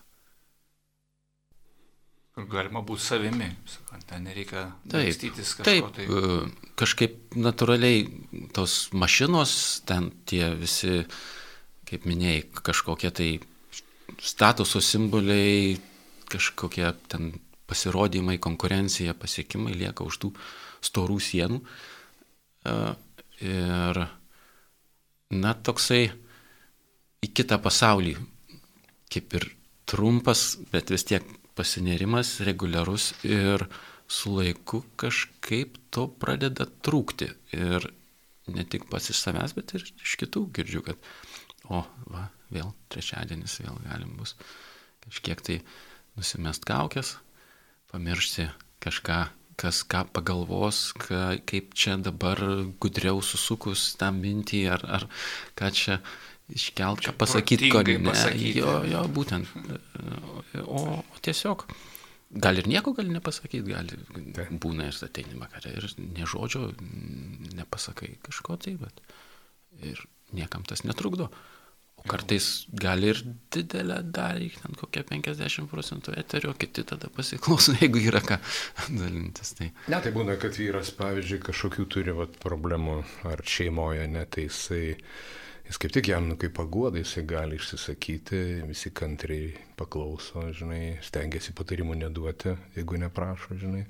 Ir 2.40 2.48
galima 2.48 2.80
būti 2.88 3.04
savimi, 3.04 3.50
sakant, 3.68 4.06
ten 4.08 4.24
nereikia 4.24 4.70
dangstytis 4.88 5.52
kažko. 5.60 5.68
Taip, 5.68 5.90
tai... 5.98 6.06
E, 6.08 6.70
kažkaip 6.80 7.36
natūraliai 7.36 8.06
tos 8.56 8.86
mašinos, 8.96 9.54
ten 9.88 10.08
tie 10.30 10.46
visi, 10.56 11.02
kaip 11.90 12.08
minėjai, 12.08 12.46
kažkokie 12.72 13.12
tai 13.18 13.30
statuso 14.24 14.80
simboliai, 14.80 15.76
kažkokie 16.32 16.88
ten 17.12 17.34
pasirodymai, 17.68 18.38
konkurencija, 18.40 19.16
pasiekimai 19.16 19.76
lieka 19.76 20.08
už 20.08 20.24
tų 20.24 20.32
storų 20.88 21.20
sienų. 21.24 21.60
Ir, 23.42 24.02
na, 25.34 25.54
toksai 25.66 26.04
į 27.22 27.30
kitą 27.38 27.58
pasaulį, 27.62 28.16
kaip 29.12 29.38
ir 29.40 29.48
trumpas, 29.90 30.56
bet 30.72 30.94
vis 30.94 31.06
tiek 31.08 31.26
pasinerimas 31.58 32.40
reguliarus 32.46 33.12
ir 33.28 33.66
su 34.12 34.36
laiku 34.36 34.84
kažkaip 35.00 35.78
to 35.94 36.08
pradeda 36.22 36.68
trūkti. 36.86 37.32
Ir 37.58 37.88
ne 38.52 38.66
tik 38.68 38.88
pats 38.92 39.12
iš 39.14 39.22
savęs, 39.24 39.56
bet 39.58 39.76
ir 39.78 39.86
iš 39.86 40.16
kitų 40.22 40.46
girdžiu, 40.56 40.84
kad, 40.86 41.12
o, 41.70 41.84
va, 42.12 42.28
vėl 42.52 42.74
trečiadienis, 42.92 43.60
vėl 43.64 43.78
galim 43.86 44.16
bus 44.20 44.36
kažkiek 45.06 45.42
tai 45.42 45.60
nusimest 46.18 46.66
kaukės, 46.68 47.16
pamiršti 47.92 48.50
kažką 48.84 49.24
kas 49.62 49.84
ką 49.88 50.06
pagalvos, 50.16 50.92
ką, 50.98 51.22
kaip 51.50 51.76
čia 51.78 51.98
dabar 52.02 52.40
gudriau 52.82 53.22
susukus 53.26 53.92
tą 54.00 54.12
mintį, 54.16 54.62
ar, 54.74 54.86
ar 54.98 55.08
ką 55.60 55.72
čia 55.78 56.00
iškelt, 56.52 57.04
ką 57.06 57.16
pasakyti, 57.20 57.70
ko 57.72 57.84
ne. 57.86 58.00
Pasakyti. 58.10 58.60
Jo, 58.60 58.82
jo, 58.90 59.06
būtent. 59.14 59.54
O, 60.66 60.84
o 61.00 61.24
tiesiog, 61.24 61.68
gal 62.44 62.60
ir 62.60 62.70
nieko 62.72 62.96
gali 62.98 63.14
nepasakyti, 63.14 63.64
gali 63.70 64.02
būna 64.52 64.90
ir 64.90 65.00
ateini 65.08 65.40
vakare 65.40 65.78
ir 65.78 65.88
ne 66.02 66.28
žodžio 66.28 66.72
nepasakai 67.62 68.16
kažko 68.26 68.60
tai, 68.66 68.76
bet 68.82 69.02
ir 69.94 70.06
niekam 70.36 70.66
tas 70.68 70.86
netrukdo. 70.88 71.30
O 71.32 71.61
kartais 72.10 72.48
gali 72.74 73.12
ir 73.12 73.22
didelę 73.54 74.00
dalį, 74.16 74.50
ten 74.62 74.78
kokią 74.80 75.04
50 75.10 75.70
procentų 75.72 76.16
eterio, 76.20 76.54
kiti 76.58 76.86
tada 76.88 77.12
pasiklauso, 77.14 77.76
jeigu 77.82 78.02
yra 78.12 78.24
ką 78.26 78.40
dalintis. 78.90 79.54
Tai. 79.58 79.70
Ne, 79.92 80.00
tai 80.02 80.14
būna, 80.16 80.38
kad 80.42 80.58
vyras, 80.58 80.94
pavyzdžiui, 80.98 81.42
kažkokių 81.50 81.88
turi 81.92 82.16
vat, 82.18 82.40
problemų 82.44 83.02
ar 83.30 83.44
šeimoje, 83.46 84.08
ne, 84.12 84.26
tai 84.32 84.48
jisai, 84.48 84.96
jis 85.68 85.82
kaip 85.82 85.94
tik 85.98 86.12
jam, 86.14 86.30
nu, 86.32 86.40
kaip 86.42 86.56
paguoda, 86.58 87.02
jisai 87.02 87.26
gali 87.30 87.60
išsisakyti, 87.60 88.42
visi 88.70 88.94
kantriai 88.96 89.54
paklauso, 89.80 90.48
žinai, 90.58 90.98
stengiasi 91.06 91.56
patarimų 91.58 92.02
neduoti, 92.06 92.58
jeigu 92.78 93.02
neprašo, 93.06 93.60
žinai. 93.62 93.86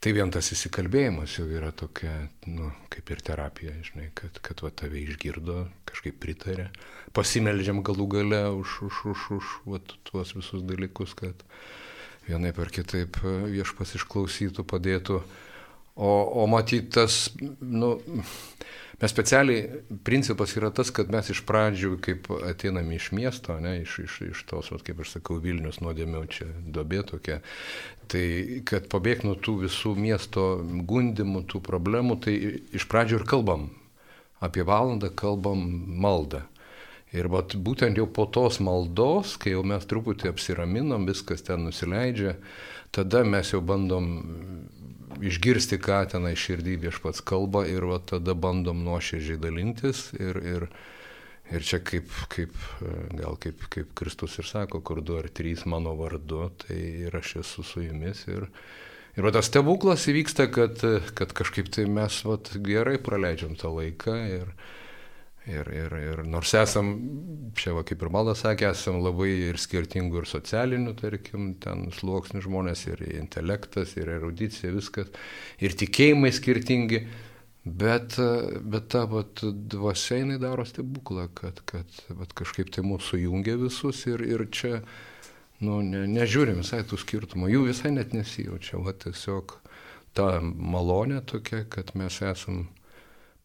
Tai 0.00 0.14
vien 0.16 0.30
tas 0.32 0.46
įsikalbėjimas 0.54 1.34
jau 1.36 1.44
yra 1.52 1.74
tokia, 1.76 2.14
nu, 2.48 2.70
kaip 2.88 3.10
ir 3.12 3.18
terapija, 3.20 3.74
žinai, 3.84 4.06
kad, 4.16 4.38
kad 4.40 4.62
va 4.64 4.70
tave 4.72 4.96
išgirdo, 5.02 5.66
kažkaip 5.90 6.16
pritarė. 6.22 6.70
Pasimeldžiam 7.12 7.82
galų 7.84 8.06
gale 8.14 8.38
už, 8.62 8.78
už, 8.86 9.00
už, 9.12 9.26
už 9.36 9.50
va, 9.68 9.82
tuos 10.08 10.32
visus 10.38 10.64
dalykus, 10.64 11.12
kad 11.18 11.44
vienaip 12.24 12.62
ar 12.64 12.72
kitaip 12.72 13.20
viešpas 13.52 13.92
išklausytų, 14.00 14.64
padėtų. 14.72 15.20
O, 16.00 16.10
o 16.40 16.46
matyt, 16.48 16.94
tas, 16.96 17.26
nu, 17.60 17.98
mes 19.00 19.12
specialiai, 19.12 19.80
principas 20.04 20.52
yra 20.58 20.70
tas, 20.74 20.90
kad 20.94 21.10
mes 21.12 21.30
iš 21.32 21.42
pradžių, 21.48 21.94
kaip 22.04 22.28
ateiname 22.50 22.98
iš 22.98 23.10
miesto, 23.16 23.56
ne, 23.62 23.78
iš, 23.82 23.98
iš, 24.04 24.18
iš 24.28 24.44
tos, 24.50 24.70
vat, 24.74 24.84
kaip 24.86 25.00
aš 25.00 25.16
sakau, 25.16 25.38
Vilnius 25.40 25.80
nuodėmiau 25.80 26.28
čia 26.30 26.50
dobė 26.68 27.02
tokia, 27.08 27.40
tai 28.12 28.24
kad 28.68 28.90
pabėg 28.92 29.24
nuo 29.24 29.36
tų 29.40 29.62
visų 29.64 29.94
miesto 29.96 30.46
gundimų, 30.62 31.46
tų 31.48 31.62
problemų, 31.64 32.20
tai 32.26 32.36
iš 32.76 32.88
pradžių 32.90 33.22
ir 33.22 33.28
kalbam. 33.28 33.70
Apie 34.40 34.64
valandą 34.64 35.10
kalbam 35.12 35.64
maldą. 36.00 36.46
Ir 37.10 37.26
vat, 37.26 37.56
būtent 37.58 37.98
jau 37.98 38.06
po 38.06 38.28
tos 38.30 38.60
maldos, 38.62 39.34
kai 39.40 39.56
jau 39.56 39.64
mes 39.66 39.82
truputį 39.90 40.30
apsiraminam, 40.30 41.08
viskas 41.08 41.42
ten 41.42 41.64
nusileidžia, 41.66 42.36
tada 42.94 43.24
mes 43.26 43.50
jau 43.50 43.58
bandom 43.64 44.12
išgirsti, 45.18 45.78
ką 45.82 46.02
tenai 46.12 46.34
širdį 46.38 46.76
viešpats 46.84 47.22
kalba 47.26 47.64
ir 47.68 47.86
vat, 47.88 48.08
tada 48.12 48.34
bandom 48.34 48.82
nuoširdžiai 48.86 49.40
dalintis. 49.42 50.08
Ir, 50.18 50.38
ir, 50.52 50.66
ir 51.50 51.66
čia 51.66 51.80
kaip, 51.84 52.10
kaip, 52.32 52.54
gal 53.18 53.38
kaip, 53.42 53.66
kaip 53.72 53.94
Kristus 53.98 54.38
ir 54.40 54.48
sako, 54.48 54.82
kur 54.86 55.02
du 55.04 55.18
ar 55.20 55.30
trys 55.32 55.66
mano 55.66 55.96
vardu, 55.98 56.46
tai 56.64 56.78
ir 57.06 57.16
aš 57.16 57.40
esu 57.44 57.66
su 57.66 57.84
jumis. 57.84 58.26
Ir, 58.30 58.48
ir 59.16 59.26
va, 59.26 59.34
tas 59.34 59.50
stebuklas 59.50 60.06
įvyksta, 60.10 60.50
kad, 60.54 60.84
kad 61.18 61.34
kažkaip 61.36 61.72
tai 61.74 61.88
mes 61.90 62.22
vat, 62.26 62.52
gerai 62.66 62.98
praleidžiam 63.02 63.56
tą 63.58 63.72
laiką. 63.76 64.18
Ir, 64.40 64.54
Ir, 65.50 65.68
ir, 65.74 65.94
ir 65.98 66.20
nors 66.28 66.52
esam, 66.54 66.90
čia 67.58 67.72
va 67.74 67.82
kaip 67.86 68.02
ir 68.04 68.10
Maldas 68.12 68.44
sakė, 68.44 68.68
esam 68.70 69.00
labai 69.02 69.30
ir 69.48 69.58
skirtingų 69.58 70.20
ir 70.22 70.28
socialinių, 70.30 70.92
tarkim, 71.00 71.54
ten 71.62 71.88
sluoksnių 71.96 72.42
žmonės, 72.44 72.84
ir 72.92 73.02
intelektas, 73.16 73.96
ir 73.98 74.12
erudicija, 74.14 74.70
viskas, 74.76 75.10
ir 75.58 75.74
tikėjimai 75.80 76.30
skirtingi, 76.36 77.00
bet, 77.64 78.18
bet 78.62 78.88
ta 78.94 79.04
vat, 79.10 79.42
dvasia 79.42 80.20
jinai 80.20 80.38
daro 80.42 80.66
stebuklą, 80.68 81.26
kad, 81.34 81.62
kad 81.68 82.02
vat, 82.14 82.34
kažkaip 82.38 82.70
tai 82.74 82.84
mūsų 82.86 83.24
jungia 83.24 83.56
visus 83.60 84.04
ir, 84.10 84.22
ir 84.22 84.46
čia, 84.54 84.84
nu, 85.64 85.80
ne, 85.82 86.04
nežiūrim 86.14 86.62
visai 86.62 86.84
tų 86.86 87.00
skirtumų, 87.00 87.50
jų 87.56 87.64
visai 87.72 87.90
net 87.96 88.14
nesijaučia, 88.16 88.78
va 88.84 88.94
tiesiog 88.94 89.56
ta 90.14 90.36
malonė 90.42 91.24
tokia, 91.26 91.64
kad 91.70 91.90
mes 91.98 92.20
esam 92.22 92.68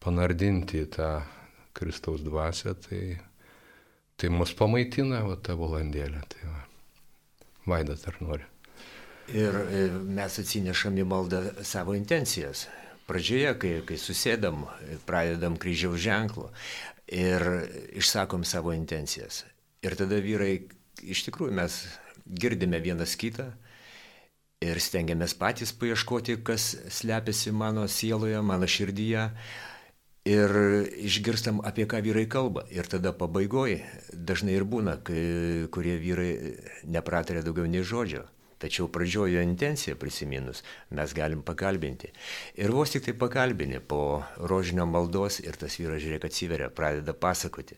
panardinti 0.06 0.84
į 0.86 0.92
tą 1.00 1.10
Kristaus 1.76 2.24
dvasia, 2.24 2.74
tai, 2.80 3.18
tai 4.16 4.32
mus 4.32 4.54
pamaitina 4.56 5.24
va, 5.28 5.36
tą 5.36 5.58
valandėlę. 5.60 6.24
Tai 6.32 6.50
va. 6.50 6.62
Vaidas 7.66 8.06
ar 8.08 8.20
nori. 8.22 8.46
Ir 9.34 9.56
mes 10.06 10.40
atsinešam 10.40 11.00
į 11.02 11.06
maldą 11.10 11.42
savo 11.66 11.96
intencijas. 11.98 12.68
Pradžioje, 13.10 13.52
kai, 13.62 13.74
kai 13.86 13.98
susėdam, 14.02 14.64
pradedam 15.06 15.58
kryžiaus 15.62 16.00
ženklo 16.02 16.52
ir 17.12 17.44
išsakom 17.98 18.46
savo 18.46 18.74
intencijas. 18.74 19.44
Ir 19.86 19.98
tada 19.98 20.18
vyrai, 20.22 20.66
iš 21.06 21.26
tikrųjų 21.28 21.54
mes 21.58 21.84
girdime 22.26 22.80
vienas 22.82 23.14
kitą 23.20 23.52
ir 24.66 24.82
stengiamės 24.82 25.36
patys 25.38 25.74
paieškoti, 25.78 26.40
kas 26.46 26.72
slepiasi 26.94 27.54
mano 27.54 27.86
sieloje, 27.92 28.42
mano 28.42 28.70
širdyje 28.70 29.28
ir 30.26 30.52
išgirstam, 31.06 31.62
apie 31.64 31.86
ką 31.86 32.02
vyrai 32.02 32.26
kalba. 32.30 32.66
Ir 32.74 32.90
tada 32.90 33.14
pabaigoje 33.14 33.84
dažnai 34.12 34.58
ir 34.58 34.66
būna, 34.66 34.98
kai, 35.06 35.68
kurie 35.72 36.00
vyrai 36.02 36.32
nepratarė 36.90 37.46
daugiau 37.46 37.70
nei 37.70 37.86
žodžio. 37.86 38.26
Tačiau 38.60 38.88
pradžiojo 38.90 39.44
intenciją 39.44 39.98
prisiminus 40.00 40.64
mes 40.96 41.14
galim 41.14 41.44
pakalbinti. 41.46 42.10
Ir 42.58 42.72
vos 42.74 42.90
tik 42.90 43.04
tai 43.06 43.14
pakalbini 43.14 43.82
po 43.84 44.24
rožinio 44.40 44.88
maldos 44.90 45.42
ir 45.44 45.60
tas 45.60 45.76
vyras 45.78 46.02
žiūrėk 46.02 46.26
atsiveria, 46.26 46.72
pradeda 46.74 47.14
pasakoti. 47.14 47.78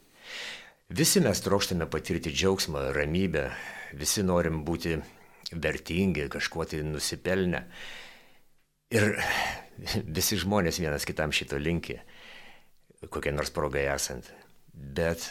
Visi 0.87 1.19
mes 1.19 1.41
trokštame 1.43 1.89
patirti 1.91 2.31
džiaugsmą, 2.31 2.91
ramybę, 2.95 3.49
visi 3.99 4.23
norim 4.23 4.61
būti 4.63 4.95
vertingi, 5.51 6.29
kažkuo 6.31 6.67
tai 6.69 6.85
nusipelnę. 6.85 7.65
Ir 8.95 9.17
visi 10.19 10.39
žmonės 10.39 10.79
vienas 10.79 11.09
kitam 11.09 11.33
šito 11.35 11.59
linki 11.59 11.97
kokia 13.11 13.33
nors 13.35 13.53
progai 13.53 13.87
esant. 13.93 14.29
Bet 14.73 15.25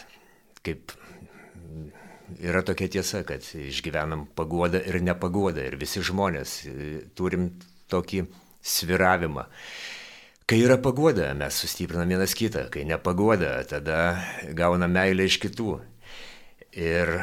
kaip 0.66 0.95
yra 2.42 2.62
tokia 2.66 2.90
tiesa, 2.90 3.23
kad 3.26 3.45
išgyvenam 3.45 4.26
paguodą 4.37 4.80
ir 4.82 4.99
nepaguodą 5.04 5.67
ir 5.67 5.78
visi 5.80 6.02
žmonės 6.04 6.56
e, 6.67 6.89
turim 7.15 7.52
tokį 7.93 8.25
sviravimą. 8.67 9.47
Kai 10.47 10.60
yra 10.62 10.76
paguoda, 10.78 11.32
mes 11.34 11.58
sustiprinam 11.58 12.10
vienas 12.10 12.34
kitą, 12.39 12.69
kai 12.71 12.84
nepaguoda, 12.86 13.58
tada 13.67 13.99
gaunam 14.54 14.95
meilę 14.95 15.26
iš 15.26 15.41
kitų. 15.43 15.80
Ir 16.76 17.17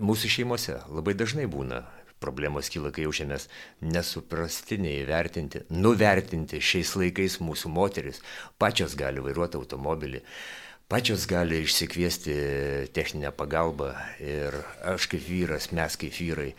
mūsų 0.00 0.30
šeimose 0.32 0.78
labai 0.92 1.16
dažnai 1.18 1.48
būna 1.50 1.82
Problemos 2.22 2.70
kyla, 2.72 2.92
kai 2.94 3.04
jaučiamės 3.04 3.48
nesuprasti, 3.84 4.78
neįvertinti, 4.80 5.66
nuvertinti 5.76 6.62
šiais 6.64 6.94
laikais 6.96 7.40
mūsų 7.44 7.72
moteris. 7.74 8.22
Pačios 8.58 8.96
gali 8.96 9.20
vairuoti 9.20 9.60
automobilį, 9.60 10.22
pačios 10.88 11.28
gali 11.28 11.60
išsikviesti 11.66 12.36
techninę 12.96 13.34
pagalbą 13.36 13.92
ir 14.24 14.56
aš 14.94 15.10
kaip 15.12 15.28
vyras, 15.28 15.70
mes 15.76 16.00
kaip 16.00 16.16
vyrai 16.16 16.52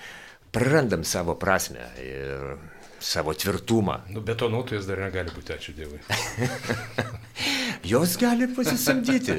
prarandam 0.52 1.04
savo 1.04 1.36
prasme 1.36 1.90
ir 2.02 2.58
savo 3.00 3.34
tvirtumą. 3.34 4.00
Nu, 4.10 4.22
betonuotojas 4.26 4.88
dar 4.90 5.02
negali 5.06 5.34
būti, 5.34 5.54
ačiū 5.54 5.76
Dievui. 5.78 6.00
Jos 7.88 8.18
gali 8.20 8.48
pasisamdyti, 8.52 9.36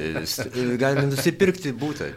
gali 0.81 1.05
nusipirkti 1.09 1.73
būtą. 1.77 2.07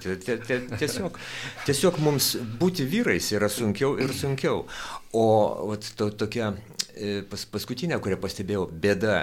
Tiesiog, 0.80 1.18
tiesiog 1.66 1.98
mums 2.00 2.32
būti 2.60 2.86
vyrais 2.88 3.28
yra 3.36 3.50
sunkiau 3.52 3.98
ir 4.00 4.14
sunkiau. 4.16 4.62
O 5.12 5.24
vat, 5.68 5.88
to, 5.98 6.08
tokia 6.22 6.52
e, 6.94 7.20
pas, 7.28 7.44
paskutinė, 7.52 7.98
kurią 8.00 8.16
pastebėjau, 8.22 8.68
bėda, 8.84 9.16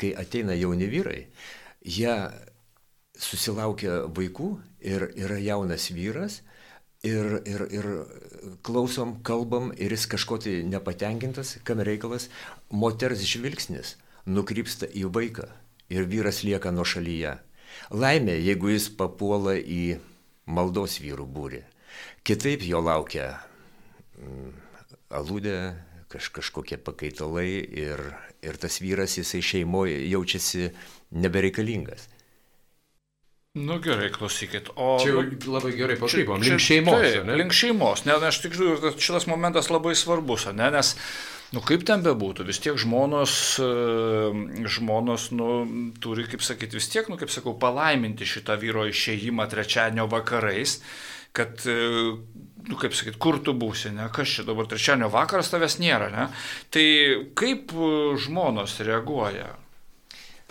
kai 0.00 0.10
ateina 0.18 0.56
jauni 0.58 0.88
vyrai, 0.90 1.20
jie 1.86 2.16
susilaukia 3.16 4.02
vaikų 4.16 4.48
ir 4.84 5.06
yra 5.14 5.38
jaunas 5.40 5.90
vyras 5.94 6.40
ir, 7.06 7.38
ir, 7.46 7.62
ir 7.70 7.90
klausom, 8.66 9.20
kalbam 9.26 9.70
ir 9.76 9.94
jis 9.94 10.08
kažko 10.16 10.40
tai 10.42 10.58
nepatenkintas, 10.66 11.60
kam 11.68 11.84
reikalas, 11.86 12.26
moters 12.70 13.22
žvilgsnis 13.28 13.94
nukrypsta 14.26 14.90
į 14.90 15.06
vaiką 15.14 15.46
ir 15.92 16.06
vyras 16.10 16.42
lieka 16.46 16.72
nuo 16.74 16.84
šalyje. 16.86 17.36
Laimė, 17.90 18.36
jeigu 18.40 18.72
jis 18.72 18.88
papuola 18.98 19.56
į 19.58 19.98
maldos 20.46 20.98
vyrų 21.02 21.26
būrį. 21.30 21.62
Kitaip 22.26 22.64
jo 22.66 22.80
laukia 22.82 23.28
mm, 24.18 24.52
alūdė, 25.14 25.56
kaž, 26.12 26.30
kažkokie 26.34 26.78
pakaitalai 26.82 27.48
ir, 27.62 28.02
ir 28.42 28.58
tas 28.62 28.80
vyras 28.82 29.16
jisai 29.18 29.42
šeimoje 29.44 30.00
jaučiasi 30.10 30.70
nebereikalingas. 31.14 32.08
Nu 33.56 33.78
gerai, 33.80 34.10
klausykit. 34.12 34.68
O, 34.76 34.96
čia 35.00 35.14
jau 35.14 35.22
labai 35.48 35.72
gerai 35.78 35.96
pakrypom. 35.96 36.42
Link 36.44 36.60
šeimos. 36.60 37.00
Taip, 37.00 37.22
ne? 37.24 37.38
Link 37.40 37.56
šeimos. 37.56 38.04
Ne, 38.04 38.18
aš 38.28 38.42
tikrųjų, 38.44 38.92
šitas 39.00 39.24
momentas 39.30 39.72
labai 39.72 39.94
svarbus, 39.96 40.44
ne, 40.52 40.68
nes 40.74 40.92
Nu 41.54 41.62
kaip 41.62 41.84
ten 41.86 42.02
bebūtų, 42.02 42.42
vis 42.48 42.58
tiek 42.58 42.74
žmonos, 42.80 43.32
e, 43.62 43.66
žmonos 44.66 45.28
nu, 45.30 45.50
turi, 46.02 46.24
kaip 46.26 46.42
sakyti, 46.42 46.74
vis 46.80 46.88
tiek, 46.90 47.06
nu 47.06 47.18
kaip 47.20 47.30
sakau, 47.30 47.54
palaiminti 47.62 48.26
šitą 48.26 48.56
vyro 48.58 48.82
išėjimą 48.90 49.46
trečiadienio 49.52 50.08
vakarais, 50.10 50.80
kad, 51.36 51.62
e, 51.70 52.16
nu 52.66 52.80
kaip 52.80 52.96
sakyti, 52.98 53.20
kur 53.22 53.38
tu 53.46 53.54
būsi, 53.54 53.94
ne, 53.94 54.08
kas 54.10 54.34
čia 54.34 54.46
dabar 54.48 54.66
trečiadienio 54.66 55.12
vakaras 55.14 55.52
tavęs 55.52 55.78
nėra, 55.78 56.10
ne. 56.10 56.26
Tai 56.74 56.88
kaip 57.38 57.70
e, 57.70 57.92
žmonos 58.26 58.80
reaguoja? 58.82 59.52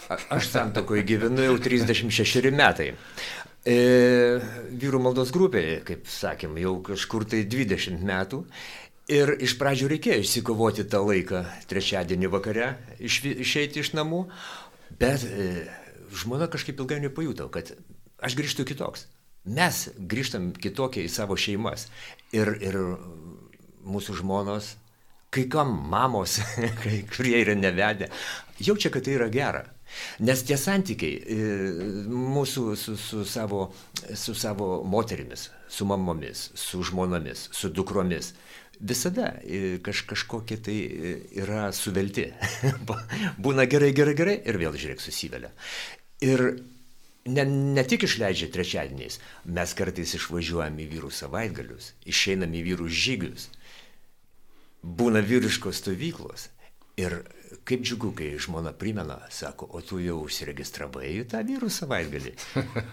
Aš 0.10 0.50
santokoje 0.52 1.04
gyvenu 1.04 1.46
jau 1.46 1.56
36 1.58 2.52
metai. 2.54 2.92
E, 3.66 3.78
vyrų 4.78 5.00
maldos 5.02 5.32
grupėje, 5.34 5.80
kaip 5.88 6.10
sakėm, 6.12 6.60
jau 6.62 6.76
kažkur 6.86 7.26
tai 7.32 7.42
20 7.50 8.04
metų. 8.06 8.44
Ir 9.16 9.32
iš 9.46 9.56
pradžių 9.58 9.90
reikėjo 9.90 10.22
išsikovoti 10.22 10.86
tą 10.90 11.02
laiką 11.06 11.44
trečiadienį 11.70 12.30
vakare, 12.34 12.72
iš, 12.98 13.20
išeiti 13.34 13.82
iš 13.82 13.94
namų, 13.98 14.24
bet 15.02 15.26
e, 15.26 15.66
žmona 16.14 16.50
kažkaip 16.50 16.82
ilgai 16.82 17.02
nepajuto, 17.04 17.50
kad 17.54 17.74
aš 18.22 18.38
grįžtu 18.38 18.66
kitoks. 18.70 19.08
Mes 19.46 19.84
grįžtam 19.98 20.52
kitokie 20.58 21.06
į 21.06 21.12
savo 21.14 21.38
šeimas. 21.38 21.86
Ir, 22.34 22.50
ir 22.66 22.80
mūsų 23.86 24.18
žmonos, 24.22 24.72
kai 25.34 25.46
kam 25.50 25.74
mamos, 25.90 26.40
kai 26.82 27.02
kurie 27.10 27.38
yra 27.42 27.58
nevedę, 27.58 28.10
jaučia, 28.62 28.94
kad 28.94 29.06
tai 29.06 29.18
yra 29.18 29.30
gera. 29.34 29.66
Nes 30.26 30.44
tie 30.48 30.58
santykiai 30.60 31.16
e, 31.22 31.40
mūsų 32.12 32.66
su, 32.80 32.96
su, 33.00 33.24
savo, 33.30 33.70
su 34.14 34.36
savo 34.36 34.84
moterimis, 34.84 35.50
su 35.72 35.88
mamomis, 35.90 36.50
su 36.60 36.84
žmonomis, 36.86 37.50
su 37.56 37.72
dukromis, 37.74 38.34
visada 38.80 39.34
e, 39.44 39.80
kaž, 39.84 40.06
kažkokie 40.10 40.58
tai 40.64 40.78
e, 40.84 41.18
yra 41.42 41.70
suvelti. 41.76 42.30
Būna 43.44 43.68
gerai, 43.72 43.92
gerai, 43.96 44.16
gerai 44.18 44.40
ir 44.44 44.60
vėl 44.62 44.78
žiūrėk 44.78 45.04
susivelia. 45.04 45.52
Ir 46.24 46.46
ne, 47.26 47.46
ne 47.46 47.84
tik 47.88 48.06
išleidžia 48.08 48.50
trečiadieniais, 48.54 49.20
mes 49.46 49.76
kartais 49.78 50.16
išvažiuojam 50.18 50.80
į 50.80 50.90
vyrų 50.94 51.12
savaitgalius, 51.14 51.94
išeinam 52.08 52.54
į 52.56 52.66
vyrų 52.70 52.90
žygius, 52.90 53.50
būna 54.86 55.24
vyriškos 55.26 55.82
stovyklos. 55.82 56.50
Ir 57.02 57.24
kaip 57.66 57.82
džiugu, 57.82 58.12
kai 58.16 58.28
žmona 58.42 58.72
primena, 58.78 59.18
sako, 59.34 59.68
o 59.74 59.82
tu 59.82 59.98
jau 60.02 60.20
užsiregistravai 60.26 61.10
į 61.16 61.24
tą 61.32 61.42
vyrų 61.46 61.70
savaitgalį. 61.74 62.34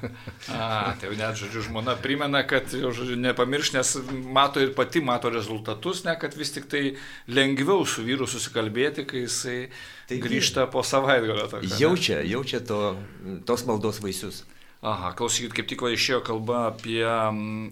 A, 0.57 0.95
tai 0.99 1.11
jau 1.11 1.17
net, 1.19 1.37
žodžiu, 1.41 1.65
žmona 1.69 1.95
primena, 2.01 2.41
kad 2.49 2.73
jau, 2.77 2.93
žodžiu, 2.97 3.19
nepamirš, 3.21 3.73
nes 3.77 3.93
mato 4.33 4.63
ir 4.65 4.73
pati 4.77 5.03
mato 5.05 5.31
rezultatus, 5.33 6.05
ne, 6.07 6.17
kad 6.21 6.37
vis 6.39 6.55
tik 6.57 6.71
tai 6.73 6.83
lengviau 7.29 7.85
su 7.89 8.05
vyru 8.07 8.29
susikalbėti, 8.31 9.07
kai 9.09 9.27
jisai 9.27 9.59
tai 10.09 10.21
grįžta 10.25 10.67
po 10.73 10.85
savaitgalio. 10.87 11.47
Tokio, 11.53 11.77
jaučia, 11.85 12.23
jaučia 12.27 12.63
to, 12.67 12.83
tos 13.49 13.67
maldos 13.69 14.01
vaisius. 14.05 14.43
Aha, 14.83 15.13
klausykit, 15.15 15.53
kaip 15.55 15.69
tik 15.71 15.85
va 15.85 15.93
išėjo 15.95 16.25
kalba 16.27 16.65
apie, 16.73 17.05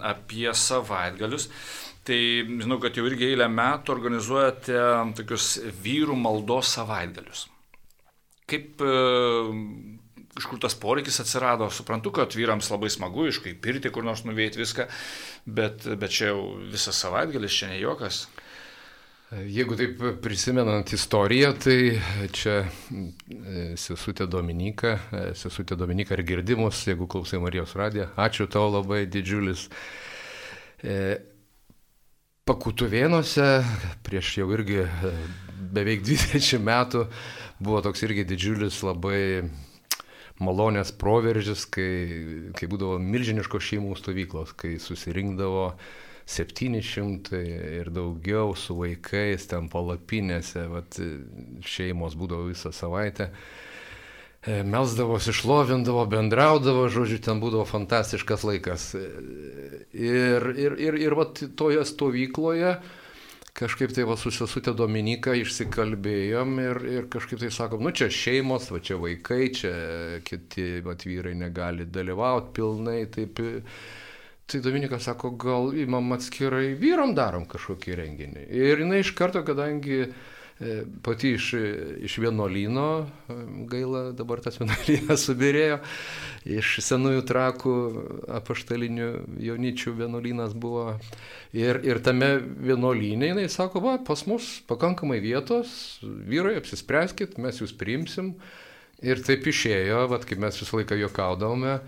apie 0.06 0.52
savaitgalius. 0.54 1.48
Tai 2.11 2.18
žinau, 2.59 2.81
kad 2.83 2.96
jau 2.99 3.05
irgi 3.07 3.29
eilę 3.31 3.46
metų 3.55 3.92
organizuojate 3.94 4.79
tokius 5.14 5.53
vyrų 5.85 6.16
maldos 6.18 6.73
savaitgalius. 6.75 7.44
Kaip, 8.51 8.83
e, 8.83 8.96
iš 10.40 10.49
kur 10.51 10.59
tas 10.59 10.75
poreikis 10.75 11.20
atsirado, 11.23 11.68
suprantu, 11.70 12.11
kad 12.16 12.35
vyrams 12.35 12.73
labai 12.73 12.90
smagu, 12.90 13.29
iš 13.31 13.38
kaip 13.44 13.62
pirti 13.62 13.94
kur 13.94 14.03
nors 14.03 14.25
nuveikti 14.27 14.59
viską, 14.59 14.88
bet, 15.46 15.87
bet 16.03 16.16
čia 16.16 16.33
jau 16.33 16.42
visas 16.73 16.99
savaitgalis, 16.99 17.55
čia 17.61 17.70
ne 17.70 17.79
jokas. 17.79 18.25
Jeigu 19.31 19.79
taip 19.79 20.01
prisimenant 20.25 20.90
istoriją, 20.90 21.55
tai 21.62 21.79
čia 22.35 22.64
e, 22.66 23.66
sesutė 23.79 24.27
Dominika, 24.27 24.96
e, 25.14 25.27
sesutė 25.38 25.79
Dominika 25.79 26.18
ir 26.18 26.27
girdimus, 26.27 26.83
jeigu 26.90 27.07
klausai 27.07 27.38
Marijos 27.38 27.79
radiją, 27.79 28.11
ačiū 28.18 28.51
tau 28.51 28.66
labai 28.66 29.05
didžiulis. 29.07 29.68
Pakutuvėnuose 32.50 33.44
prieš 34.02 34.32
jau 34.40 34.48
irgi 34.50 34.80
e, 34.82 35.10
beveik 35.70 36.00
20 36.02 36.58
metų 36.66 37.04
buvo 37.62 37.78
toks 37.84 38.02
irgi 38.02 38.24
didžiulis 38.26 38.80
labai 38.82 39.44
malonės 40.42 40.90
proveržis, 40.98 41.62
kai, 41.70 42.50
kai 42.58 42.66
būdavo 42.72 42.96
milžiniškos 43.04 43.68
šeimų 43.68 43.94
stovyklos, 44.00 44.56
kai 44.58 44.80
susirinkdavo 44.82 45.68
700 46.26 47.38
ir 47.78 47.92
daugiau 47.94 48.56
su 48.58 48.80
vaikais 48.80 49.46
ten 49.52 49.70
palapinėse, 49.70 50.66
vat, 50.74 50.98
šeimos 51.62 52.18
būdavo 52.18 52.50
visą 52.50 52.74
savaitę. 52.74 53.30
E, 53.30 53.69
melsdavosi, 54.46 55.35
šlovindavo, 55.37 56.07
bendraudavo, 56.09 56.87
žodžiu, 56.88 57.18
ten 57.20 57.42
būdavo 57.42 57.66
fantastiškas 57.68 58.46
laikas. 58.48 58.87
E, 58.96 59.05
ir, 59.92 60.48
ir, 60.57 60.79
ir, 60.81 60.96
ir 60.96 61.16
vat, 61.18 61.42
toje 61.57 61.85
stovykloje 61.85 62.79
kažkaip 63.61 63.92
tai 63.92 64.07
va 64.09 64.14
susisutė 64.16 64.72
Dominika, 64.79 65.35
išsikalbėjom 65.37 66.55
ir, 66.62 66.79
ir 66.88 67.09
kažkaip 67.12 67.42
tai 67.42 67.50
sakom, 67.53 67.83
nu 67.85 67.92
čia 67.92 68.09
šeimos, 68.09 68.70
va 68.72 68.81
čia 68.81 68.96
vaikai, 68.96 69.42
čia 69.53 69.72
kiti 70.24 70.81
va, 70.87 70.94
vyrai 70.96 71.35
negali 71.37 71.85
dalyvauti 71.85 72.55
pilnai. 72.57 73.00
Taip, 73.12 73.42
tai 74.48 74.62
Dominika 74.64 75.03
sako, 75.03 75.35
gal 75.37 75.74
įmam 75.76 76.16
atskirai 76.16 76.72
vyram 76.81 77.12
darom 77.18 77.44
kažkokį 77.50 77.98
renginį. 78.00 78.46
Ir 78.48 78.87
jinai 78.87 79.03
iš 79.05 79.12
karto, 79.18 79.44
kadangi 79.44 80.07
E, 80.07 80.12
pati 81.03 81.31
iš, 81.31 81.55
iš 82.05 82.18
vienuolyno, 82.20 82.87
e, 83.01 83.35
gaila 83.70 84.03
dabar 84.12 84.42
tas 84.44 84.59
vienuolynas 84.61 85.25
subirėjo, 85.29 85.79
iš 86.53 86.75
senųjų 86.85 87.23
trakų 87.29 87.75
apaštalinių 88.40 89.09
jauničių 89.40 89.94
vienuolynas 90.03 90.53
buvo. 90.53 90.99
Ir, 91.57 91.81
ir 91.87 92.03
tame 92.05 92.35
vienuolynė 92.40 93.33
jinai 93.33 93.46
sako, 93.51 93.81
va, 93.87 93.96
pas 94.05 94.27
mus 94.29 94.59
pakankamai 94.68 95.18
vietos, 95.25 95.73
vyrai 96.03 96.59
apsispręskit, 96.61 97.40
mes 97.40 97.62
jūs 97.62 97.73
priimsim. 97.77 98.35
Ir 99.01 99.23
taip 99.25 99.46
išėjo, 99.49 100.05
va, 100.12 100.20
kaip 100.20 100.42
mes 100.44 100.61
visą 100.61 100.77
laiką 100.77 100.99
juokaudavome, 101.01 101.79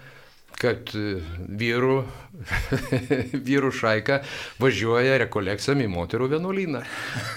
kad 0.61 0.93
e, 0.99 1.17
vyrų, 1.62 1.97
vyrų 3.49 3.73
šaika 3.77 4.21
važiuoja 4.62 5.19
rekolekcijom 5.25 5.85
į 5.85 5.88
moterų 5.93 6.29
vienuolyną. 6.35 6.83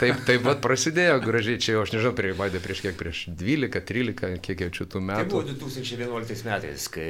Taip, 0.01 0.23
taip 0.27 0.45
pat 0.45 0.61
prasidėjo 0.65 1.19
gražiai 1.23 1.61
čia, 1.61 1.77
aš 1.81 1.95
nežinau, 1.95 2.13
prie 2.17 2.33
Vaidė 2.37 2.61
prieš 2.63 2.85
kiek, 2.85 2.97
prieš 2.99 3.25
12, 3.31 3.83
13, 3.91 4.39
kiek 4.45 4.65
jau 4.65 4.71
čia 4.79 4.89
tų 4.95 5.03
metų. 5.09 5.25
Tai 5.25 5.31
buvo 5.33 5.43
2011 5.51 6.47
metais, 6.49 6.87
kai 6.93 7.09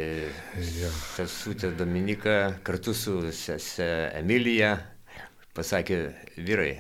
ja. 0.82 0.92
sesutė 1.16 1.74
Dominika 1.78 2.38
kartu 2.66 2.96
su 2.98 3.22
sese 3.36 3.90
Emilija 4.20 4.76
pasakė, 5.56 6.00
vyrai, 6.36 6.72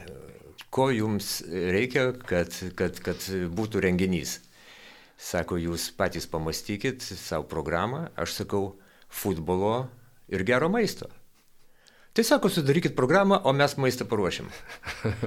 ko 0.73 0.89
jums 0.91 1.39
reikia, 1.47 2.09
kad, 2.27 2.51
kad, 2.75 2.99
kad 3.03 3.29
būtų 3.55 3.83
renginys. 3.85 4.41
Sako, 5.15 5.55
jūs 5.55 5.87
patys 5.95 6.27
pamastykit 6.27 7.03
savo 7.05 7.45
programą, 7.47 8.09
aš 8.19 8.41
sakau, 8.41 8.73
futbolo 9.15 9.75
ir 10.27 10.43
gero 10.47 10.69
maisto. 10.69 11.09
Tai 12.15 12.23
sako, 12.23 12.49
sudarykit 12.49 12.95
programą, 12.95 13.41
o 13.43 13.51
mes 13.53 13.75
maistą 13.77 14.07
paruošim. 14.07 14.47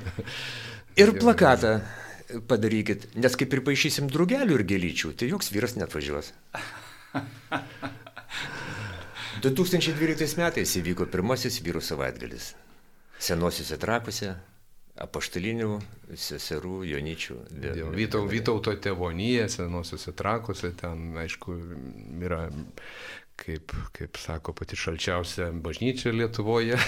Ir 1.01 1.12
plakatą 1.20 1.79
padarykit, 2.48 3.11
nes 3.16 3.37
kaip 3.38 3.53
ir 3.55 3.62
paaišysim 3.64 4.09
drugelių 4.12 4.59
ir 4.59 4.64
gėlyčių, 4.68 5.12
tai 5.16 5.29
joks 5.31 5.53
vyras 5.55 5.77
netvažiuos. 5.79 6.33
2012 9.44 10.37
metais 10.42 10.74
įvyko 10.81 11.07
pirmasis 11.12 11.61
vyrų 11.64 11.85
savaitgalis. 11.85 12.51
Senosiuose 13.22 13.79
trakuose, 13.81 14.35
apaštalinių 14.98 15.79
seserų, 16.18 16.83
jonyčių. 16.90 17.38
Vytau, 17.94 18.24
Vytauto 18.31 18.74
tėvonyje, 18.74 19.48
senosiuose 19.55 20.14
trakuose, 20.18 20.72
ten, 20.79 21.12
aišku, 21.22 21.57
yra 22.27 22.46
kaip, 23.38 23.72
kaip 23.96 24.18
sako 24.20 24.53
pati 24.57 24.77
šalčiausia 24.79 25.51
bažnyčia 25.64 26.12
Lietuvoje. 26.14 26.79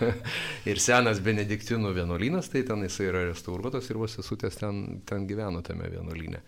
ir 0.70 0.82
senas 0.82 1.20
Benediktinų 1.24 1.92
vienuolynas, 1.96 2.50
tai 2.52 2.64
ten 2.68 2.84
jisai 2.86 3.10
yra 3.10 3.24
restauruotas 3.30 3.88
ir 3.90 4.00
vasesutės 4.02 4.60
ten, 4.60 4.82
ten 5.08 5.28
gyveno 5.30 5.62
tame 5.66 5.90
vienuolyne. 5.92 6.42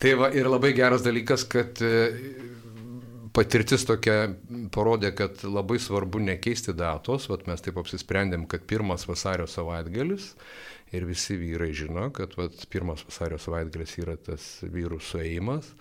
Tai 0.00 0.12
va 0.20 0.30
ir 0.36 0.48
labai 0.48 0.74
geras 0.76 1.04
dalykas, 1.04 1.46
kad 1.48 1.80
e, 1.84 1.92
patirtis 3.36 3.86
tokia 3.88 4.30
parodė, 4.72 5.12
kad 5.16 5.44
labai 5.48 5.78
svarbu 5.80 6.20
nekeisti 6.24 6.74
datos, 6.76 7.30
vat 7.32 7.46
mes 7.48 7.64
taip 7.64 7.78
apsisprendėm, 7.80 8.44
kad 8.50 8.66
pirmas 8.68 9.06
vasario 9.08 9.48
savaitgalis 9.48 10.34
ir 10.96 11.06
visi 11.08 11.38
vyrai 11.40 11.72
žino, 11.76 12.10
kad 12.14 12.36
vat, 12.38 12.66
pirmas 12.72 13.04
vasario 13.08 13.40
savaitgalis 13.42 13.96
yra 14.02 14.16
tas 14.20 14.44
vyrų 14.62 15.00
suėjimas. 15.02 15.72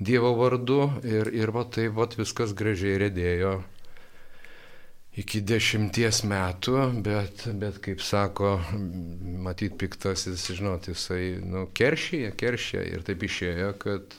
Dievo 0.00 0.32
vardu 0.38 0.86
ir, 1.04 1.28
ir 1.34 1.52
va 1.54 1.66
taip 1.68 1.98
va 1.98 2.08
viskas 2.16 2.54
gražiai 2.56 3.00
rėdėjo 3.04 3.60
iki 5.18 5.42
dešimties 5.44 6.22
metų, 6.28 6.78
bet, 7.04 7.44
bet 7.60 7.78
kaip 7.84 8.00
sako, 8.04 8.54
matyt, 9.44 9.76
piktasis, 9.80 10.46
žinot, 10.56 10.88
jisai, 10.88 11.36
nu, 11.44 11.66
keršyje, 11.76 12.32
keršyje 12.40 12.84
ir 12.94 13.04
taip 13.04 13.26
išėjo, 13.28 13.74
kad, 13.82 14.16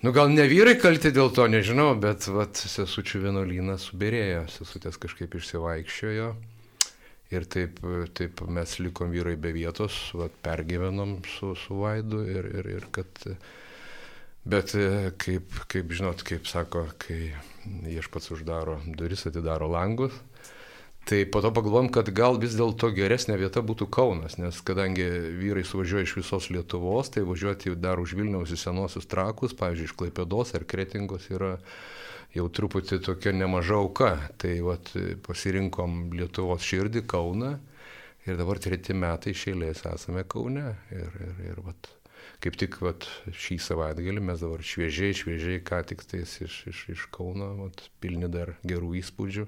nu, 0.00 0.14
gal 0.16 0.32
ne 0.32 0.46
vyrai 0.48 0.78
kalti 0.80 1.12
dėl 1.12 1.28
to, 1.36 1.44
nežinau, 1.52 1.90
bet, 2.00 2.30
vat, 2.32 2.56
sesučių 2.56 3.26
vienuolynas 3.26 3.90
subirėjo, 3.90 4.46
sesutės 4.56 5.00
kažkaip 5.02 5.36
išsivaikščiojo. 5.36 6.32
Ir 7.32 7.46
taip, 7.50 7.80
taip 8.14 8.40
mes 8.52 8.76
likom 8.78 9.10
vyrai 9.10 9.34
be 9.40 9.50
vietos, 9.52 9.96
vat, 10.16 10.32
pergyvenom 10.44 11.18
su, 11.28 11.52
su 11.58 11.80
Vaidu 11.80 12.22
ir, 12.30 12.46
ir, 12.60 12.68
ir 12.78 12.88
kad 12.94 13.24
Bet 14.44 14.74
e, 14.76 15.12
kaip, 15.16 15.56
kaip 15.72 15.92
žinot, 15.96 16.20
kaip 16.26 16.44
sako, 16.48 16.84
kai 17.00 17.32
viešpats 17.64 18.28
uždaro 18.34 18.76
duris, 18.84 19.24
atidaro 19.24 19.70
langus, 19.72 20.12
tai 21.08 21.22
po 21.28 21.40
to 21.44 21.48
pagalvom, 21.56 21.88
kad 21.92 22.10
gal 22.16 22.36
vis 22.40 22.56
dėlto 22.56 22.90
geresnė 22.96 23.38
vieta 23.40 23.64
būtų 23.64 23.88
Kaunas, 23.92 24.36
nes 24.40 24.60
kadangi 24.64 25.06
vyrai 25.40 25.64
suvažiuoja 25.64 26.04
iš 26.04 26.16
visos 26.20 26.50
Lietuvos, 26.52 27.12
tai 27.12 27.24
važiuoti 27.24 27.72
dar 27.80 28.00
už 28.00 28.16
Vilniaus 28.20 28.52
į 28.52 28.60
senosius 28.60 29.08
trakus, 29.08 29.56
pavyzdžiui, 29.56 29.88
iš 29.88 29.96
Klaipėdos 29.96 30.52
ar 30.56 30.68
Kretingos 30.68 31.30
yra 31.32 31.56
jau 32.34 32.48
truputį 32.50 33.00
tokia 33.04 33.32
nemaža 33.32 33.80
auka. 33.80 34.12
Tai 34.40 34.54
vat, 34.66 34.92
pasirinkom 35.24 36.10
Lietuvos 36.18 36.64
širdį 36.68 37.04
Kauną 37.08 37.56
ir 38.28 38.40
dabar 38.40 38.60
treti 38.60 38.96
metai 38.96 39.32
išėlės 39.32 39.84
esame 39.92 40.24
Kaune. 40.28 40.72
Ir, 40.92 41.20
ir, 41.28 41.44
ir, 41.52 41.60
vat, 41.64 41.92
kaip 42.44 42.58
tik 42.60 42.76
vat, 42.84 43.06
šį 43.32 43.56
savaitgalį 43.64 44.20
mes 44.28 44.42
dabar 44.44 44.60
šviežiai, 44.60 45.16
šviežiai, 45.16 45.62
ką 45.64 45.80
tik 45.88 46.04
tais 46.10 46.34
iš, 46.44 46.58
iš, 46.68 46.82
iš 46.92 47.06
Kauno, 47.14 47.54
vat, 47.62 47.86
pilni 48.04 48.28
dar 48.28 48.52
gerų 48.68 48.92
įspūdžių. 49.00 49.46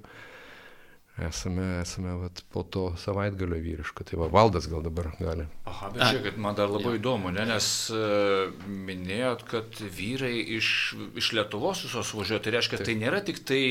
Esame, 1.17 1.81
esame 1.81 2.13
vat, 2.21 2.43
po 2.53 2.63
to 2.63 2.91
savaitgalio 3.01 3.57
vyriško. 3.63 4.05
Tai 4.05 4.19
va, 4.21 4.29
valdas 4.33 4.69
gal 4.69 4.83
dabar 4.85 5.09
gali. 5.17 5.47
Aha, 5.67 5.89
bet 5.95 6.03
žiūrėkit, 6.03 6.37
man 6.43 6.57
dar 6.59 6.69
labai 6.71 6.97
įdomu, 6.99 7.33
ne, 7.33 7.47
nes 7.49 7.69
uh, 7.95 8.53
minėjot, 8.69 9.47
kad 9.49 9.81
vyrai 9.97 10.35
iš, 10.59 10.69
iš 11.17 11.31
Lietuvos 11.39 11.87
visos 11.87 12.13
važiuoja. 12.13 12.43
Tai 12.45 12.53
reiškia, 12.59 12.81
Taip. 12.81 12.89
tai 12.91 12.97
nėra 13.01 13.23
tik 13.25 13.41
tai 13.49 13.63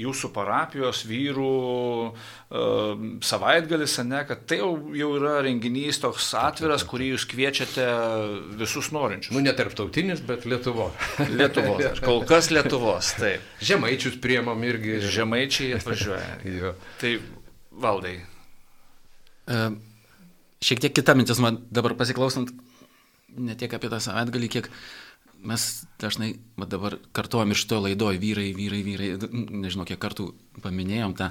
jūsų 0.00 0.30
parapijos 0.36 1.02
vyrų 1.08 1.54
uh, 2.12 3.08
savaitgalis, 3.24 3.96
ne, 4.04 4.20
kad 4.28 4.44
tai 4.50 4.60
jau, 4.60 4.74
jau 4.96 5.10
yra 5.16 5.38
renginys 5.46 6.02
toks 6.04 6.28
atviras, 6.36 6.84
kurį 6.84 7.14
jūs 7.14 7.26
kviečiate 7.32 7.88
visus 8.60 8.92
norinčius. 8.92 9.32
Nu, 9.32 9.40
ne 9.44 9.56
tarptautinis, 9.56 10.20
bet 10.28 10.44
Lietuvos. 10.44 10.92
Lietuvos. 11.32 12.04
Kol 12.04 12.26
kas 12.28 12.52
Lietuvos, 12.52 13.14
taip. 13.16 13.48
Žemaičius 13.64 14.20
priemam 14.20 14.60
irgi. 14.68 15.00
Žemaičiai 15.08 15.78
atvažiuoja. 15.80 16.76
Tai 16.98 17.12
valdai. 17.70 18.16
E, 19.46 19.60
šiek 20.64 20.82
tiek 20.82 20.96
kita 20.96 21.14
mintis 21.18 21.40
man 21.42 21.62
dabar 21.70 21.94
pasiklausant, 21.98 22.52
ne 23.38 23.56
tiek 23.58 23.72
apie 23.74 23.90
tą 23.92 24.00
savaitgalį, 24.02 24.50
kiek 24.52 24.68
mes 25.46 25.66
dažnai 26.00 26.34
dabar 26.68 26.98
kartuojam 27.16 27.54
iš 27.54 27.64
to 27.70 27.80
laidoje 27.80 28.20
vyrai, 28.20 28.50
vyrai, 28.56 28.82
vyrai, 28.84 29.10
nežinau, 29.32 29.86
kiek 29.88 30.00
kartų 30.00 30.30
paminėjom 30.60 31.16
tą, 31.16 31.30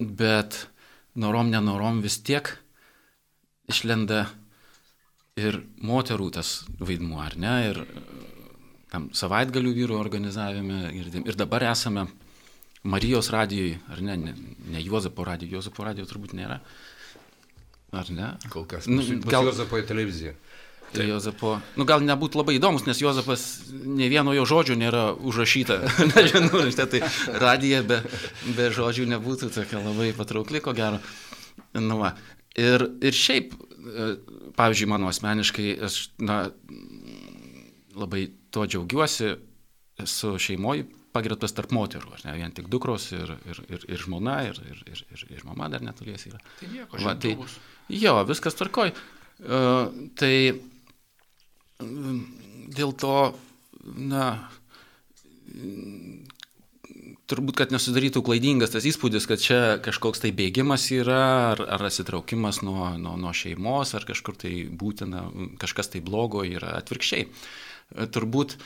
bet 0.00 0.66
norom, 1.16 1.48
nenorom 1.52 2.02
vis 2.04 2.18
tiek 2.26 2.50
išlenda 3.70 4.26
ir 5.40 5.62
moterų 5.82 6.28
tas 6.36 6.60
vaidmuo, 6.78 7.22
ar 7.24 7.38
ne? 7.40 7.54
Ir 7.70 7.80
tam 8.92 9.08
savaitgalių 9.16 9.72
vyrų 9.80 9.96
organizavime 9.98 10.90
ir, 10.94 11.08
ir 11.24 11.38
dabar 11.38 11.64
esame 11.72 12.06
Marijos 12.84 13.30
radijui, 13.32 13.78
ar 13.88 14.02
ne, 14.04 14.16
ne, 14.16 14.34
ne 14.68 14.82
Juozapo 14.84 15.24
radijui, 15.24 15.56
Juozapo 15.56 15.86
radijo 15.86 16.04
turbūt 16.08 16.34
nėra. 16.36 16.58
Ar 17.96 18.10
ne? 18.12 18.34
Kol 18.52 18.66
kas. 18.68 18.88
Nu, 18.90 19.00
gal 19.24 19.46
Juozapo 19.48 19.78
į 19.80 19.86
televiziją. 19.88 20.34
Tai 20.94 21.06
Jozapo, 21.08 21.54
nu 21.80 21.86
gal 21.88 22.04
nebūtų 22.04 22.38
labai 22.38 22.58
įdomus, 22.58 22.84
nes 22.86 23.00
Jozapas 23.00 23.44
ne 23.72 24.06
vieno 24.12 24.34
jo 24.36 24.44
žodžio 24.46 24.76
nėra 24.78 25.06
užrašyta. 25.16 25.78
Nežinau, 26.12 26.60
štai 26.74 26.86
tai 26.92 27.00
radija 27.40 27.80
be, 27.88 28.02
be 28.54 28.68
žodžių 28.76 29.08
nebūtų 29.14 29.48
tokia 29.56 29.80
labai 29.80 30.12
patraukli, 30.14 30.60
ko 30.62 30.74
gero. 30.76 31.00
Nu, 31.74 31.96
va. 32.02 32.12
ir, 32.54 32.84
ir 33.02 33.16
šiaip, 33.16 33.56
e, 33.56 34.10
pavyzdžiui, 34.60 34.90
mano 34.92 35.08
asmeniškai, 35.10 35.72
aš 35.88 35.98
na, 36.20 36.44
labai 37.96 38.28
to 38.54 38.68
džiaugiuosi, 38.68 39.32
esu 40.04 40.36
šeimoje 40.42 40.84
pagirtas 41.14 41.54
tarp 41.54 41.72
moterų, 41.74 42.10
ar 42.16 42.24
ne 42.26 42.34
vien 42.40 42.54
tik 42.54 42.68
dukros 42.72 43.06
ir, 43.14 43.36
ir, 43.46 43.60
ir, 43.70 43.86
ir 43.94 44.02
žmona, 44.02 44.40
ir, 44.48 44.58
ir, 44.66 44.82
ir, 44.90 45.04
ir, 45.14 45.24
ir 45.36 45.46
mama 45.46 45.70
dar 45.72 45.84
netolies 45.86 46.26
yra. 46.30 46.40
Tai 46.58 46.70
nieko, 46.72 47.00
Va, 47.04 47.14
tai, 47.20 47.36
jo, 47.92 48.16
viskas 48.28 48.58
tvarkoj. 48.58 48.94
Uh, 49.44 49.88
tai 50.18 50.34
uh, 50.54 52.12
dėl 52.74 52.94
to, 52.98 53.16
na, 53.84 54.28
turbūt, 57.30 57.56
kad 57.62 57.74
nesudarytų 57.74 58.22
klaidingas 58.26 58.74
tas 58.74 58.86
įspūdis, 58.88 59.28
kad 59.30 59.42
čia 59.42 59.60
kažkoks 59.84 60.24
tai 60.24 60.32
bėgimas 60.34 60.86
yra, 60.94 61.24
ar, 61.52 61.66
ar 61.76 61.86
atsitraukimas 61.90 62.62
nuo, 62.66 62.90
nuo, 62.98 63.14
nuo 63.20 63.34
šeimos, 63.36 63.94
ar 63.94 64.06
kažkur 64.08 64.38
tai 64.40 64.56
būtina, 64.70 65.28
kažkas 65.62 65.94
tai 65.94 66.02
blogo 66.04 66.42
yra 66.46 66.74
atvirkščiai. 66.80 67.28
Turbūt 68.14 68.56
uh, 68.56 68.64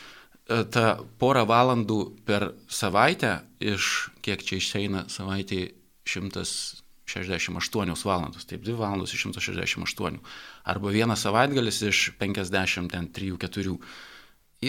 ta 0.48 0.96
porą 1.20 1.44
valandų 1.48 1.98
per 2.26 2.52
savaitę 2.72 3.42
iš, 3.60 4.08
kiek 4.24 4.42
čia 4.44 4.56
išeina 4.56 5.04
savaitė 5.12 5.74
168 6.08 8.04
valandos, 8.08 8.46
taip 8.48 8.64
2 8.64 8.76
valandos 8.78 9.12
iš 9.12 9.26
168, 9.28 10.18
arba 10.64 10.92
vienas 10.94 11.24
savaitgalis 11.26 11.82
iš 11.90 11.98
53-4 12.20 13.76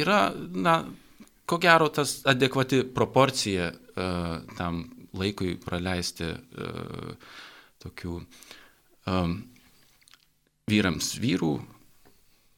yra, 0.04 0.20
na, 0.36 0.84
ko 1.48 1.58
gero 1.64 1.88
tas 1.90 2.20
adekvati 2.28 2.84
proporcija 2.96 3.72
uh, 3.72 3.76
tam 4.58 4.84
laikui 5.16 5.56
praleisti 5.64 6.28
uh, 6.28 7.16
tokių 7.80 8.20
um, 8.20 9.38
vyrams 10.70 11.16
vyrų, 11.24 11.54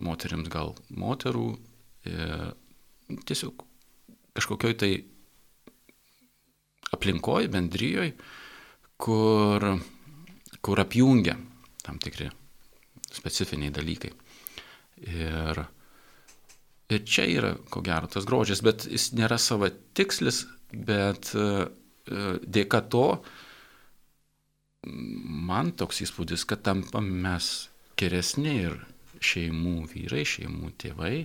moteriams 0.02 0.50
gal 0.52 0.74
moterų, 0.90 1.48
uh, 1.54 2.50
tiesiog 3.28 3.66
kažkokioj 4.38 4.78
tai 4.80 4.92
aplinkoj, 6.96 7.48
bendryjoj, 7.52 8.12
kur, 9.02 9.68
kur 10.62 10.82
apjungia 10.84 11.36
tam 11.82 12.00
tikri 12.02 12.30
specifiniai 13.12 13.74
dalykai. 13.74 14.12
Ir, 15.12 15.62
ir 16.92 17.06
čia 17.08 17.26
yra, 17.28 17.54
ko 17.74 17.82
gero, 17.86 18.10
tas 18.12 18.28
grožis, 18.30 18.62
bet 18.64 18.86
jis 18.86 19.12
nėra 19.18 19.40
savo 19.42 19.70
tikslis, 19.98 20.44
bet 20.72 21.32
e, 21.36 21.48
dėka 22.46 22.84
to 22.92 23.06
man 24.86 25.74
toks 25.78 26.02
įspūdis, 26.06 26.46
kad 26.50 26.64
tampam 26.66 27.10
mes 27.24 27.50
geresni 28.00 28.56
ir 28.66 28.78
šeimų 29.22 29.76
vyrai, 29.92 30.24
šeimų 30.26 30.72
tėvai, 30.82 31.16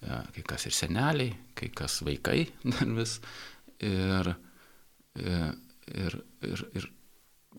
kai 0.00 0.44
kas 0.46 0.66
ir 0.68 0.76
seneliai, 0.76 1.32
kai 1.54 1.70
kas 1.74 2.00
vaikai 2.06 2.44
dar 2.74 2.94
vis. 2.98 3.18
Ir, 3.80 4.32
ir, 5.16 6.16
ir, 6.46 6.64
ir 6.76 6.88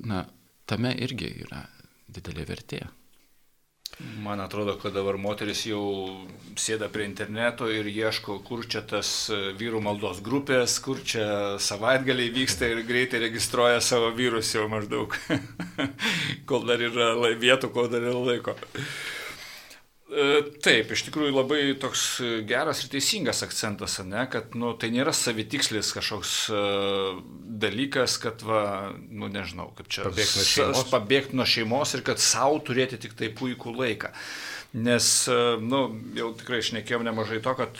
na, 0.05 0.23
tame 0.69 0.93
irgi 1.01 1.31
yra 1.45 1.65
didelė 2.11 2.45
vertė. 2.47 2.81
Man 4.23 4.39
atrodo, 4.39 4.77
kad 4.79 4.93
dabar 4.95 5.17
moteris 5.19 5.65
jau 5.67 5.81
sėda 6.57 6.87
prie 6.93 7.03
interneto 7.05 7.67
ir 7.69 7.85
ieško, 7.91 8.37
kur 8.47 8.63
čia 8.65 8.81
tas 8.87 9.09
vyrų 9.59 9.81
maldos 9.83 10.21
grupės, 10.25 10.77
kur 10.81 11.01
čia 11.05 11.59
savaitgaliai 11.61 12.31
vyksta 12.33 12.69
ir 12.71 12.81
greitai 12.87 13.21
registruoja 13.25 13.81
savo 13.83 14.09
vyrus 14.15 14.53
jau 14.55 14.67
maždaug, 14.71 15.17
kol 16.49 16.65
dar 16.69 16.81
yra 16.87 17.11
vietų, 17.43 17.73
kol 17.75 17.91
dar 17.91 18.07
yra 18.07 18.23
laiko. 18.31 18.55
E, 20.11 20.41
taip, 20.59 20.89
iš 20.91 21.05
tikrųjų 21.07 21.31
labai 21.31 21.59
toks 21.79 22.01
geras 22.47 22.81
ir 22.83 22.89
teisingas 22.91 23.39
akcentas, 23.45 23.95
ne, 24.03 24.25
kad 24.31 24.57
nu, 24.59 24.73
tai 24.75 24.89
nėra 24.91 25.13
savitikslis 25.15 25.93
kažkoks 25.95 26.33
uh, 26.51 27.21
dalykas, 27.63 28.17
kad, 28.19 28.43
va, 28.43 28.91
nu 29.07 29.31
nežinau, 29.31 29.69
kaip 29.77 29.87
čia 29.87 30.09
pabėgti 30.09 30.41
nuo 30.41 30.49
šeimos, 30.49 30.85
pabėgti 30.91 31.39
nuo 31.39 31.47
šeimos 31.47 31.95
ir 31.95 32.03
kad 32.11 32.19
savo 32.19 32.59
turėti 32.59 32.99
tik 32.99 33.15
tai 33.15 33.31
puikų 33.31 33.71
laiką. 33.77 34.11
Nes, 34.83 35.07
uh, 35.31 35.55
nu, 35.63 35.81
jau 36.19 36.33
tikrai 36.35 36.59
išnekėjom 36.59 37.07
nemažai 37.07 37.39
to, 37.47 37.55
kad, 37.55 37.79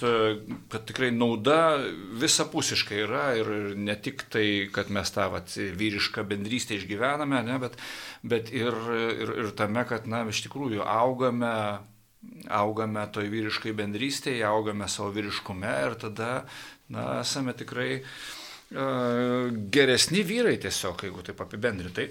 kad 0.71 0.87
tikrai 0.87 1.11
nauda 1.11 1.81
visapusiškai 2.23 3.03
yra 3.09 3.27
ir 3.43 3.53
ne 3.75 3.99
tik 3.99 4.23
tai, 4.31 4.47
kad 4.71 4.87
mes 4.87 5.11
tą 5.11 5.27
vat, 5.35 5.51
vyrišką 5.51 6.23
bendrystę 6.31 6.79
išgyvename, 6.79 7.43
ne, 7.51 7.59
bet, 7.59 7.79
bet 8.23 8.55
ir, 8.55 8.75
ir, 9.19 9.39
ir 9.43 9.55
tame, 9.59 9.83
kad, 9.91 10.07
na, 10.07 10.23
iš 10.31 10.45
tikrųjų 10.47 10.87
augame 10.87 11.55
augame 12.51 13.07
toj 13.13 13.31
vyriškai 13.31 13.73
bendrystėje, 13.77 14.43
augame 14.47 14.87
savo 14.91 15.09
vyriškume 15.15 15.73
ir 15.87 15.97
tada, 16.01 16.31
na, 16.91 17.07
esame 17.21 17.55
tikrai 17.57 17.91
uh, 18.01 18.05
geresni 18.71 20.21
vyrai 20.23 20.55
tiesiog, 20.61 21.01
jeigu 21.03 21.23
taip 21.27 21.41
apibendrintai. 21.43 22.07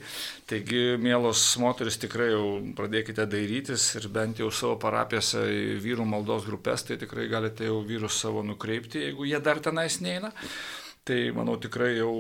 Taigi, 0.49 0.83
mielos 1.01 1.41
moteris, 1.61 1.97
tikrai 2.01 2.31
jau 2.35 2.59
pradėkite 2.77 3.25
dairytis 3.31 3.87
ir 3.97 4.11
bent 4.13 4.43
jau 4.43 4.51
savo 4.53 4.77
parapijose 4.81 5.41
vyrų 5.81 6.05
maldos 6.09 6.45
grupės, 6.49 6.85
tai 6.85 6.99
tikrai 7.01 7.31
galite 7.33 7.71
jau 7.71 7.81
vyrus 7.87 8.21
savo 8.21 8.45
nukreipti, 8.45 9.07
jeigu 9.09 9.31
jie 9.31 9.41
dar 9.41 9.63
tenais 9.65 10.01
neina. 10.05 10.35
Tai 11.09 11.17
manau 11.33 11.55
tikrai 11.57 11.95
jau, 11.97 12.13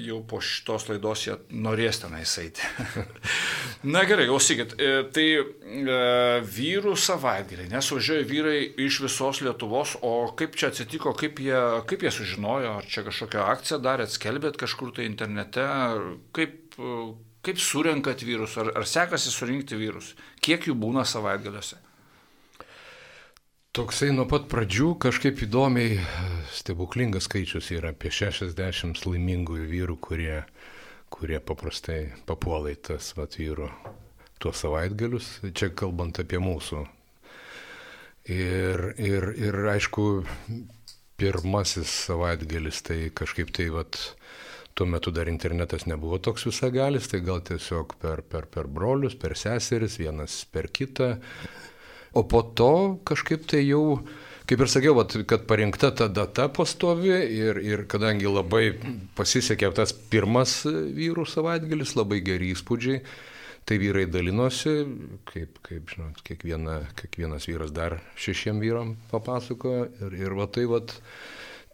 jau 0.00 0.18
po 0.28 0.38
šitos 0.40 0.86
laidos 0.88 1.26
jie 1.26 1.34
norės 1.52 2.00
tenais 2.00 2.32
eiti. 2.40 2.64
Na 3.92 4.06
gerai, 4.08 4.24
klausykit, 4.30 4.72
e, 4.80 4.88
tai 5.12 5.26
e, 5.36 5.98
vyrų 6.48 6.94
savaitgaliai, 6.96 7.68
nes 7.68 7.90
važiuoja 7.92 8.24
vyrai 8.28 8.56
iš 8.86 9.02
visos 9.04 9.42
Lietuvos, 9.44 9.98
o 10.00 10.14
kaip 10.36 10.56
čia 10.56 10.70
atsitiko, 10.72 11.12
kaip 11.16 11.42
jie, 11.44 11.60
kaip 11.90 12.06
jie 12.06 12.14
sužinojo, 12.16 12.72
ar 12.80 12.88
čia 12.88 13.04
kažkokią 13.04 13.44
akciją 13.52 13.80
darėt, 13.84 14.16
skelbėt 14.16 14.56
kažkur 14.60 14.96
tai 14.96 15.04
internete, 15.08 15.68
kaip, 16.36 16.80
kaip 17.44 17.60
surenkat 17.60 18.24
vyrus, 18.24 18.56
ar, 18.64 18.72
ar 18.80 18.88
sekasi 18.88 19.32
surinkti 19.32 19.76
vyrus, 19.80 20.14
kiek 20.40 20.68
jų 20.68 20.76
būna 20.88 21.04
savaitgaliuose? 21.08 21.76
Toksai 23.70 24.08
nuo 24.10 24.24
pat 24.26 24.48
pradžių 24.50 24.96
kažkaip 24.98 25.44
įdomiai 25.44 26.00
stebuklingas 26.50 27.28
skaičius 27.28 27.68
yra 27.76 27.92
apie 27.94 28.10
60 28.10 29.04
laimingų 29.06 29.60
vyrų, 29.70 29.94
kurie, 30.02 30.40
kurie 31.06 31.38
paprastai 31.38 32.00
papuola 32.26 32.72
į 32.72 32.80
tas 32.88 33.12
vat, 33.14 33.38
vyrų 33.38 33.68
tuos 34.42 34.64
savaitgalius, 34.64 35.28
čia 35.54 35.70
kalbant 35.70 36.18
apie 36.18 36.42
mūsų. 36.42 36.82
Ir, 38.34 38.84
ir, 38.98 39.28
ir 39.38 39.60
aišku, 39.76 40.08
pirmasis 41.22 41.94
savaitgalis 42.08 42.82
tai 42.90 42.98
kažkaip 43.14 43.54
tai 43.54 43.70
vat, 43.70 44.02
tuo 44.74 44.90
metu 44.90 45.14
dar 45.14 45.30
internetas 45.30 45.86
nebuvo 45.86 46.18
toks 46.18 46.50
visagalis, 46.50 47.06
tai 47.14 47.22
gal 47.22 47.38
tiesiog 47.46 48.00
per, 48.02 48.26
per, 48.26 48.50
per 48.50 48.66
brolius, 48.66 49.14
per 49.14 49.38
seseris, 49.38 50.00
vienas 50.02 50.42
per 50.50 50.72
kitą. 50.74 51.14
O 52.12 52.24
po 52.26 52.42
to 52.42 52.98
kažkaip 53.06 53.46
tai 53.46 53.62
jau, 53.62 54.00
kaip 54.50 54.64
ir 54.64 54.70
sakiau, 54.70 54.96
vat, 54.98 55.14
kad 55.30 55.46
parinkta 55.46 55.92
ta 55.94 56.08
data 56.10 56.48
pastovi 56.50 57.12
ir, 57.14 57.60
ir 57.62 57.84
kadangi 57.90 58.30
labai 58.30 58.64
pasisekė 59.18 59.70
tas 59.76 59.94
pirmas 59.94 60.62
vyrų 60.66 61.26
savaitgalis, 61.30 61.94
labai 61.98 62.18
geri 62.26 62.50
įspūdžiai, 62.56 63.02
tai 63.68 63.78
vyrai 63.78 64.08
dalinosi, 64.10 64.74
kaip, 65.30 65.60
kaip 65.62 65.92
žinot, 65.94 66.18
kiekviena, 66.26 66.80
kiekvienas 66.98 67.46
vyras 67.46 67.70
dar 67.76 68.00
šešiem 68.18 68.58
vyram 68.58 68.96
papasakojo 69.12 69.86
ir, 70.00 70.16
ir 70.18 70.34
va 70.34 70.48
tai 70.50 70.66
va 70.70 70.82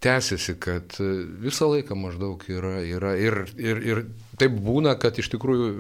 tęsiasi, 0.05 0.59
kad 0.61 0.99
visą 1.40 1.70
laiką 1.72 1.96
maždaug 1.96 2.44
yra, 2.53 2.81
yra 2.85 3.14
ir, 3.16 3.46
ir, 3.57 3.81
ir 3.81 4.03
taip 4.37 4.59
būna, 4.61 4.99
kad 5.01 5.16
iš 5.16 5.31
tikrųjų 5.33 5.70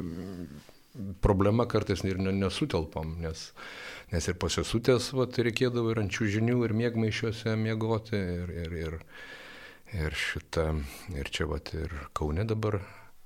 problema 1.20 1.66
kartais 1.68 2.00
ir 2.08 2.16
nesutelpam, 2.24 3.18
nes 3.20 3.50
nes 4.12 4.28
ir 4.30 4.38
pasisutės, 4.40 5.10
vat, 5.16 5.38
reikėdavo 5.42 5.92
ir 5.92 6.02
ant 6.04 6.14
čiūžinių, 6.14 6.60
ir 6.66 6.74
mėgmaišiuose 6.78 7.56
miegoti, 7.58 8.16
ir, 8.16 8.52
ir, 8.64 8.76
ir, 8.84 8.96
ir 9.96 10.16
šitą, 10.20 10.68
ir 11.16 11.30
čia 11.34 11.48
vat, 11.50 11.72
ir 11.74 11.92
Kaune 12.16 12.46
dabar 12.46 12.80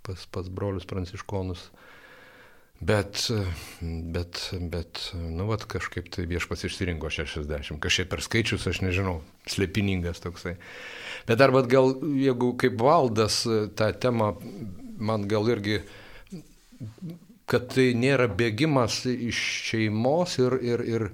pas, 0.07 0.27
pas 0.33 0.49
brolius 0.49 0.89
pranciškonus. 0.89 1.69
Bet, 2.81 3.27
bet, 3.81 4.39
bet, 4.73 5.01
nu, 5.13 5.45
vat 5.51 5.67
kažkaip 5.69 6.07
tai 6.15 6.25
viešpas 6.25 6.65
išsirinko 6.65 7.11
60, 7.13 7.77
kažkaip 7.77 8.09
per 8.09 8.23
skaičius, 8.25 8.65
aš 8.71 8.81
nežinau, 8.81 9.19
slepiningas 9.53 10.23
toksai. 10.25 10.55
Bet 11.29 11.43
dar, 11.43 11.53
bet 11.53 11.69
gal, 11.69 11.93
jeigu 12.17 12.55
kaip 12.61 12.81
valdas 12.81 13.43
tą 13.77 13.91
temą, 14.01 14.31
man 14.97 15.29
gal 15.29 15.53
irgi 15.53 15.83
kad 17.51 17.71
tai 17.75 17.91
nėra 17.99 18.29
bėgimas 18.31 19.03
iš 19.11 19.39
šeimos 19.71 20.39
ir, 20.39 20.57
ir, 20.63 20.85
ir 20.87 21.07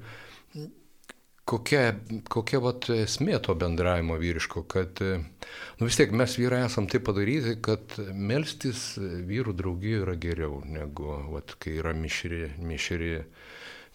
kokia, 1.46 1.94
kokia 2.32 2.60
vat, 2.62 2.88
esmė 2.92 3.38
to 3.44 3.54
bendravimo 3.58 4.18
vyriško, 4.20 4.64
kad 4.68 5.00
nu, 5.00 5.86
vis 5.86 5.98
tiek 5.98 6.12
mes 6.16 6.36
vyrai 6.40 6.64
esam 6.66 6.88
taip 6.90 7.06
padaryti, 7.08 7.56
kad 7.64 7.96
melstis 8.12 8.96
vyrų 8.98 9.54
draugijoje 9.56 10.02
yra 10.04 10.16
geriau 10.26 10.60
negu 10.66 11.20
vat, 11.32 11.56
kai 11.62 11.78
yra 11.80 11.94
mišri, 11.96 12.50
mišri, 12.58 13.14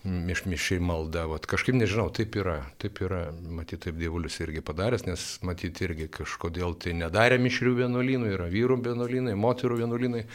miš, 0.08 0.46
mišri 0.50 0.80
malda. 0.82 1.28
Vat, 1.30 1.46
kažkaip 1.50 1.78
nežinau, 1.78 2.08
taip 2.16 2.40
yra, 2.40 2.62
taip 2.82 3.04
yra, 3.06 3.28
matyt, 3.60 3.84
taip 3.86 4.00
dievulis 4.02 4.40
irgi 4.42 4.64
padaręs, 4.66 5.06
nes 5.10 5.30
matyt 5.46 5.84
irgi 5.86 6.10
kažkodėl 6.22 6.78
tai 6.82 6.96
nedarė 6.98 7.38
mišrių 7.44 7.78
vienuolynų, 7.84 8.36
yra 8.38 8.50
vyrų 8.52 8.82
vienuolynai, 8.90 9.38
moterų 9.38 9.84
vienuolynai. 9.84 10.26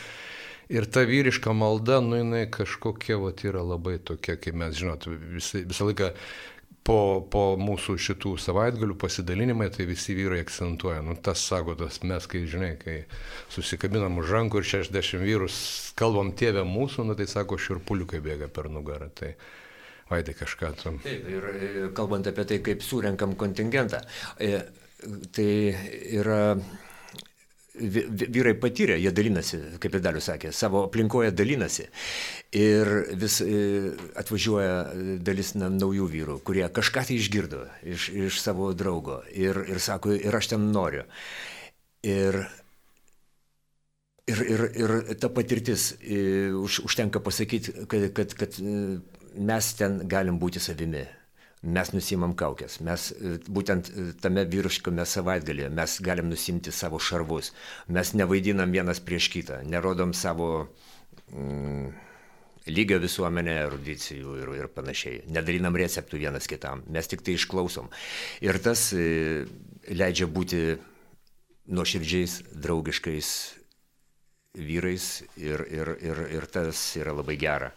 Ir 0.73 0.89
ta 0.91 1.05
vyriška 1.07 1.53
malda, 1.55 2.01
nu 2.03 2.19
jinai 2.19 2.47
kažkokia, 2.51 3.21
va, 3.23 3.31
yra 3.47 3.63
labai 3.63 3.99
tokia, 4.03 4.35
kaip 4.41 4.57
mes 4.59 4.75
žinot, 4.75 5.07
visi, 5.07 5.63
visą 5.69 5.87
laiką 5.87 6.09
po, 6.87 6.99
po 7.31 7.45
mūsų 7.61 7.95
šitų 8.03 8.33
savaitgalių 8.43 8.97
pasidalinimai, 8.99 9.69
tai 9.75 9.87
visi 9.87 10.17
vyrai 10.19 10.41
akcentuoja, 10.43 11.05
nu 11.07 11.15
tas 11.23 11.43
sako, 11.47 11.77
tas 11.79 12.01
mes, 12.03 12.27
kai 12.31 12.43
žinai, 12.51 12.73
kai 12.81 12.97
susikabinam 13.55 14.19
už 14.23 14.33
rankų 14.39 14.63
ir 14.63 14.71
60 14.73 15.23
vyrus 15.23 15.61
kalbam 15.99 16.35
tėvę 16.35 16.67
mūsų, 16.67 17.07
nu 17.07 17.19
tai 17.19 17.29
sako, 17.31 17.61
širpuliukai 17.63 18.23
bėga 18.25 18.51
per 18.51 18.71
nugarą. 18.73 19.11
Tai, 19.15 19.35
Vaidai 20.07 20.37
kažką 20.39 20.69
tu. 20.79 20.91
Taip, 21.03 21.25
ir 21.27 21.47
kalbant 21.99 22.27
apie 22.31 22.45
tai, 22.47 22.61
kaip 22.63 22.83
surenkam 22.87 23.33
kontingentą, 23.39 23.99
e, 24.39 24.61
tai 25.35 25.49
yra 26.15 26.55
vyrai 27.77 28.55
patyrė, 28.61 28.97
jie 29.01 29.13
dalinasi, 29.15 29.59
kaip 29.83 29.97
ir 29.97 30.03
Dalius 30.05 30.29
sakė, 30.31 30.53
savo 30.55 30.85
aplinkoje 30.87 31.33
dalinasi. 31.37 31.89
Ir 32.57 32.91
vis 33.21 33.41
e, 33.45 33.57
atvažiuoja 34.19 34.77
dalis 35.27 35.55
naujų 35.59 36.07
vyrų, 36.13 36.39
kurie 36.47 36.65
kažką 36.73 37.07
tai 37.09 37.19
išgirdo 37.21 37.65
iš, 37.85 38.09
iš 38.29 38.41
savo 38.43 38.71
draugo 38.77 39.21
ir, 39.33 39.61
ir 39.69 39.83
sako, 39.83 40.15
ir 40.17 40.39
aš 40.39 40.53
ten 40.55 40.71
noriu. 40.73 41.05
Ir, 42.07 42.41
ir, 44.31 44.43
ir, 44.47 44.65
ir 44.85 44.97
ta 45.21 45.33
patirtis, 45.33 45.93
e, 46.01 46.49
už, 46.55 46.85
užtenka 46.87 47.21
pasakyti, 47.25 47.77
kad, 47.91 48.09
kad, 48.17 48.35
kad 48.39 48.59
e, 48.63 48.99
mes 49.37 49.73
ten 49.77 50.01
galim 50.09 50.41
būti 50.41 50.63
savimi 50.63 51.05
mes 51.63 51.93
nusimam 51.95 52.35
kaukės. 52.37 52.81
Mes 52.85 53.11
e, 53.13 53.37
būtent 53.49 53.91
e, 53.91 54.09
tame 54.21 54.45
vyriškame 54.51 55.07
savaitgalėje 55.09 55.71
mes 55.75 55.99
galim 56.05 56.29
nusimti 56.31 56.73
savo 56.73 57.01
šarvus. 57.03 57.53
Mes 57.89 58.13
nevaidinam 58.15 58.73
vienas 58.73 59.01
prieš 59.01 59.31
kitą, 59.33 59.63
nerodom 59.67 60.13
savo 60.15 60.51
mm, 61.33 61.89
lygio 62.71 62.99
visuomenė, 63.03 63.57
erudicijų 63.67 64.37
ir, 64.43 64.53
ir 64.61 64.71
panašiai. 64.75 65.23
Nedarinam 65.33 65.77
receptų 65.79 66.21
vienas 66.27 66.49
kitam, 66.51 66.85
mes 66.93 67.09
tik 67.11 67.25
tai 67.27 67.37
išklausom. 67.39 67.91
Ir 68.45 68.61
tas 68.63 68.91
e, 68.93 69.47
leidžia 69.89 70.29
būti 70.31 70.63
nuoširdžiais, 71.67 72.43
draugiškais 72.63 73.31
vyrais 74.57 75.25
ir, 75.37 75.67
ir, 75.69 75.97
ir, 76.01 76.23
ir 76.39 76.47
tas 76.53 76.79
yra 77.01 77.13
labai 77.17 77.37
gera. 77.41 77.73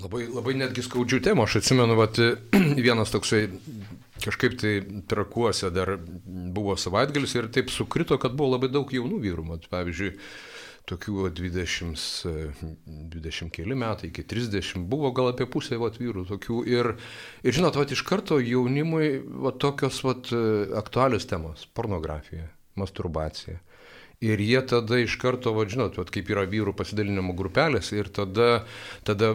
Labai, 0.00 0.24
labai 0.32 0.54
netgi 0.56 0.84
skaudžių 0.86 1.20
temų, 1.22 1.44
aš 1.44 1.60
atsimenu, 1.60 1.96
vat, 1.98 2.18
vienas 2.86 3.12
toksai 3.12 3.44
kažkaip 4.22 4.56
tai 4.60 4.72
trakuose 5.10 5.70
dar 5.74 5.96
buvo 6.24 6.76
savaitgalis 6.78 7.34
ir 7.36 7.50
taip 7.52 7.70
sukrito, 7.74 8.18
kad 8.22 8.36
buvo 8.38 8.54
labai 8.54 8.70
daug 8.72 8.90
jaunų 8.94 9.20
vyrų, 9.22 9.44
mat, 9.50 9.68
pavyzdžiui, 9.72 10.14
tokių 10.90 11.28
20, 11.38 12.06
20 13.12 13.52
keli 13.54 13.76
metai 13.78 14.08
iki 14.10 14.24
30, 14.26 14.86
buvo 14.90 15.12
gal 15.14 15.30
apie 15.30 15.46
pusę 15.50 15.78
vat, 15.78 16.00
vyrų 16.00 16.24
tokių. 16.32 16.62
Ir, 16.70 16.94
ir 17.44 17.58
žinot, 17.58 17.78
vat, 17.78 17.92
iš 17.94 18.02
karto 18.08 18.40
jaunimui 18.42 19.20
vat, 19.44 19.60
tokios 19.62 20.00
vat, 20.06 20.32
aktualios 20.78 21.28
temos- 21.30 21.68
pornografija, 21.76 22.48
masturbacija 22.80 23.60
Ir 24.22 24.38
jie 24.38 24.60
tada 24.70 25.00
iš 25.02 25.16
karto, 25.18 25.50
va, 25.56 25.64
žinot, 25.66 25.96
va, 25.98 26.06
kaip 26.06 26.28
yra 26.30 26.44
vyrų 26.46 26.76
pasidalinimo 26.78 27.34
grupelės, 27.38 27.90
ir 27.96 28.10
tada, 28.14 28.62
tada 29.08 29.32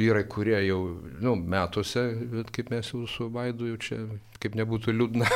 vyrai, 0.00 0.24
kurie 0.32 0.56
jau 0.64 0.80
nu, 1.20 1.36
metuose, 1.36 2.06
kaip 2.54 2.72
mes 2.72 2.88
jau 2.94 3.04
su 3.10 3.28
Vaidu 3.34 3.68
jau 3.68 3.80
čia 3.84 4.00
kaip 4.40 4.56
nebūtų 4.58 4.94
liūdna. 4.96 5.28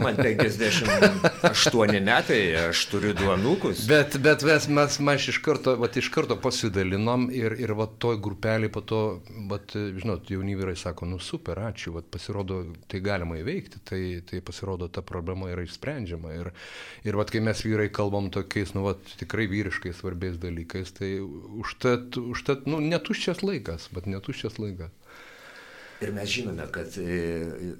Man 0.00 0.16
58 0.16 2.00
metai, 2.06 2.40
aš 2.66 2.84
turiu 2.90 3.12
du 3.16 3.28
anukus. 3.32 3.84
Bet, 3.90 4.16
bet 4.24 4.44
mes, 4.46 4.68
mes, 4.72 4.98
mes 5.04 5.28
iš, 5.32 5.40
karto, 5.44 5.76
vat, 5.80 5.96
iš 6.00 6.08
karto 6.14 6.38
pasidalinom 6.40 7.28
ir, 7.34 7.56
ir 7.60 7.74
va, 7.76 7.88
toj 8.04 8.18
grupelį 8.24 8.70
po 8.72 8.82
to, 8.86 9.02
vat, 9.50 9.76
žinot, 9.76 10.30
jauni 10.32 10.56
vyrai 10.58 10.76
sako, 10.80 11.08
nu 11.10 11.20
super, 11.22 11.60
ačiū, 11.68 11.92
vat, 11.98 12.08
pasirodo, 12.12 12.62
tai 12.90 13.02
galima 13.04 13.38
įveikti, 13.42 13.82
tai, 13.86 14.02
tai 14.26 14.42
pasirodo, 14.44 14.88
ta 14.92 15.04
problema 15.06 15.50
yra 15.52 15.66
išsprendžiama. 15.66 16.34
Ir, 16.40 16.52
ir 17.06 17.20
vat, 17.20 17.32
kai 17.32 17.44
mes 17.44 17.60
vyrai 17.66 17.90
kalbam 17.92 18.30
tokiais, 18.34 18.72
nu, 18.76 18.86
vat, 18.88 19.02
tikrai 19.20 19.48
vyriškai 19.52 19.92
svarbiais 19.96 20.40
dalykais, 20.40 20.96
tai 20.96 21.16
užtat, 21.20 22.16
užtat 22.20 22.68
nu, 22.70 22.80
netuščias 22.84 23.44
laikas, 23.44 23.90
bet 23.96 24.08
netuščias 24.10 24.60
laikas. 24.62 24.94
Ir 26.00 26.12
mes 26.12 26.28
žinome, 26.28 26.66
kad 26.72 26.92
e, 27.00 27.16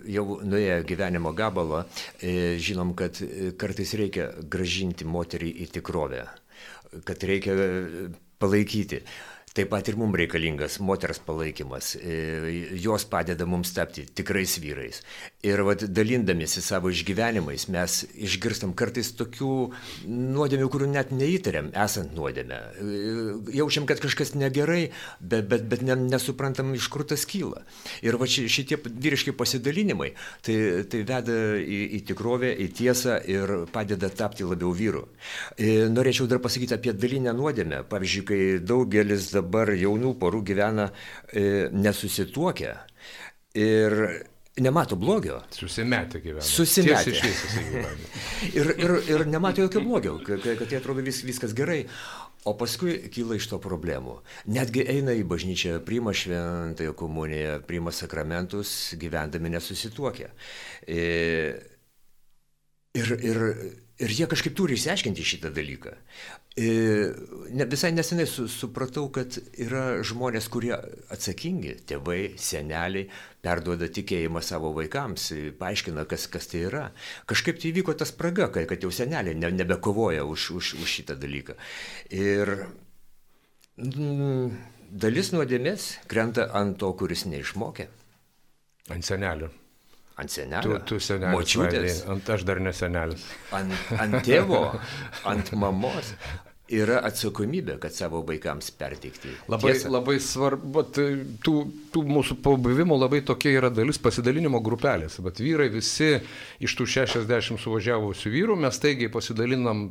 jau 0.09 0.39
nuėję 0.41 0.77
gyvenimo 0.89 1.35
gabalą, 1.37 1.83
e, 2.25 2.57
žinom, 2.65 2.95
kad 2.97 3.19
e, 3.21 3.51
kartais 3.61 3.93
reikia 4.01 4.31
gražinti 4.55 5.05
moterį 5.05 5.51
į 5.67 5.69
tikrovę, 5.75 6.23
kad 7.05 7.27
reikia 7.29 7.57
palaikyti. 8.41 9.03
Taip 9.57 9.71
pat 9.73 9.89
ir 9.89 9.97
mums 9.97 10.19
reikalingas 10.21 10.75
moters 10.85 11.17
palaikymas. 11.25 11.95
E, 11.97 12.17
jos 12.77 13.07
padeda 13.09 13.47
mums 13.49 13.71
tapti 13.73 14.03
tikrais 14.05 14.59
vyrais. 14.61 14.99
Ir 15.49 15.63
vat, 15.65 15.81
dalindamėsi 15.97 16.61
savo 16.61 16.91
išgyvenimais 16.93 17.65
mes 17.73 17.95
išgirstam 18.13 18.75
kartais 18.77 19.15
tokių 19.17 19.53
nuodėmių, 20.13 20.69
kurių 20.73 20.89
net 20.93 21.15
neįtariam, 21.17 21.71
esant 21.73 22.13
nuodėmę. 22.19 22.59
E, 22.85 22.99
jaučiam, 23.57 23.87
kad 23.89 24.03
kažkas 24.05 24.35
negerai, 24.37 24.91
bet, 25.21 25.49
bet, 25.49 25.65
bet 25.73 25.87
ne, 25.89 25.97
nesuprantam, 26.03 26.75
iš 26.77 26.91
kur 26.93 27.07
tas 27.09 27.25
kyla. 27.25 27.65
Ir 28.05 28.21
va 28.21 28.29
šitie 28.29 28.77
vyriški 28.85 29.33
pasidalinimai, 29.41 30.11
tai, 30.45 30.59
tai 30.85 31.03
veda 31.09 31.39
į, 31.63 31.81
į 31.97 32.03
tikrovę, 32.13 32.53
į 32.61 32.69
tiesą 32.77 33.23
ir 33.25 33.55
padeda 33.73 34.13
tapti 34.13 34.45
labiau 34.45 34.77
vyru. 34.77 35.07
E, 35.57 35.89
norėčiau 35.89 36.29
dar 36.29 36.45
pasakyti 36.45 36.77
apie 36.77 36.93
dalinę 36.93 37.33
nuodėmę. 37.41 37.87
Pavyzdžiui, 37.89 38.29
kai 38.29 38.43
daugelis 38.61 39.33
dabar 39.33 39.46
dabar 39.47 39.73
jaunų 39.75 40.17
porų 40.21 40.43
gyvena 40.47 40.91
e, 41.33 41.69
nesusituokę 41.73 42.75
ir 43.57 43.97
nemato 44.61 44.97
blogio. 44.97 45.41
Susimetę 45.55 46.21
gyvena. 46.21 46.45
Susimetę. 46.45 47.17
ir, 48.59 48.73
ir, 48.77 48.97
ir 49.09 49.27
nemato 49.31 49.65
jokio 49.65 49.83
blogio, 49.85 50.19
kad, 50.27 50.45
kad 50.45 50.67
tai 50.69 50.81
atrodo 50.81 51.05
vis, 51.05 51.23
viskas 51.27 51.57
gerai. 51.57 51.85
O 52.47 52.53
paskui 52.55 53.09
kyla 53.11 53.41
iš 53.41 53.49
to 53.51 53.59
problemų. 53.59 54.21
Netgi 54.55 54.85
eina 54.87 55.17
į 55.19 55.25
bažnyčią, 55.27 55.81
priima 55.83 56.13
šventąją 56.15 56.93
komuniją, 56.95 57.57
priima 57.67 57.91
sakramentus, 57.91 58.95
gyvendami 59.01 59.51
nesusituokę. 59.57 60.29
E, 60.87 61.01
Ir, 62.97 63.11
ir, 63.21 63.41
ir 64.03 64.13
jie 64.13 64.27
kažkaip 64.29 64.55
turi 64.57 64.77
išsiaiškinti 64.77 65.25
šitą 65.25 65.51
dalyką. 65.57 65.95
E, 66.57 66.67
ne, 67.57 67.67
visai 67.69 67.93
nesenai 67.93 68.27
su, 68.29 68.47
supratau, 68.53 69.09
kad 69.13 69.39
yra 69.61 70.03
žmonės, 70.07 70.49
kurie 70.53 70.75
atsakingi, 71.13 71.75
tėvai, 71.89 72.37
seneliai, 72.41 73.07
perduoda 73.45 73.89
tikėjimą 73.93 74.43
savo 74.45 74.73
vaikams, 74.77 75.31
paaiškina, 75.61 76.07
kas, 76.11 76.29
kas 76.33 76.49
tai 76.53 76.65
yra. 76.69 76.87
Kažkaip 77.31 77.61
tai 77.61 77.73
įvyko 77.73 77.97
tas 77.97 78.13
spraga, 78.13 78.51
kad, 78.53 78.69
kad 78.73 78.85
jau 78.85 78.93
seneliai 78.93 79.37
ne, 79.39 79.53
nebekovoja 79.57 80.25
už, 80.29 80.51
už, 80.61 80.73
už 80.81 80.97
šitą 81.01 81.19
dalyką. 81.21 81.57
Ir 82.17 82.57
mm, 83.81 84.57
dalis 84.93 85.33
nuodėmės 85.37 85.95
krenta 86.11 86.51
ant 86.57 86.77
to, 86.81 86.93
kuris 87.01 87.25
neišmokė. 87.29 87.89
Ant 88.93 89.05
senelių. 89.05 89.51
Ant 90.17 90.33
senelio. 90.33 90.79
Tu, 90.81 90.97
tu 90.97 91.01
senelis. 91.05 91.35
Močiutės. 91.37 92.01
Vaidai, 92.01 92.15
Ant 92.15 92.31
aš 92.33 92.45
dar 92.49 92.61
nesenelis. 92.65 93.25
Ant, 93.53 93.73
ant 94.01 94.19
tėvo, 94.25 94.63
ant 95.29 95.53
mamos. 95.61 96.15
Yra 96.73 96.97
atsakomybė, 97.07 97.77
kad 97.79 97.95
savo 97.95 98.25
vaikams 98.27 98.73
perteikti. 98.75 99.31
Labai, 99.47 99.77
Tiesą. 99.77 99.91
labai 99.95 100.17
svarbu, 100.19 100.83
tų, 101.47 101.53
tų 101.95 102.03
mūsų 102.11 102.41
pabuvimų 102.43 102.97
labai 102.99 103.21
tokia 103.29 103.53
yra 103.55 103.71
dalis 103.71 104.01
pasidalinimo 104.03 104.59
grupelės. 104.67 105.21
Bet 105.23 105.39
vyrai 105.45 105.69
visi 105.71 106.17
iš 106.59 106.75
tų 106.81 106.89
60 106.97 107.63
suvažiavusių 107.63 108.33
vyrų 108.35 108.59
mes 108.65 108.83
taigiai 108.83 109.13
pasidalinam 109.15 109.85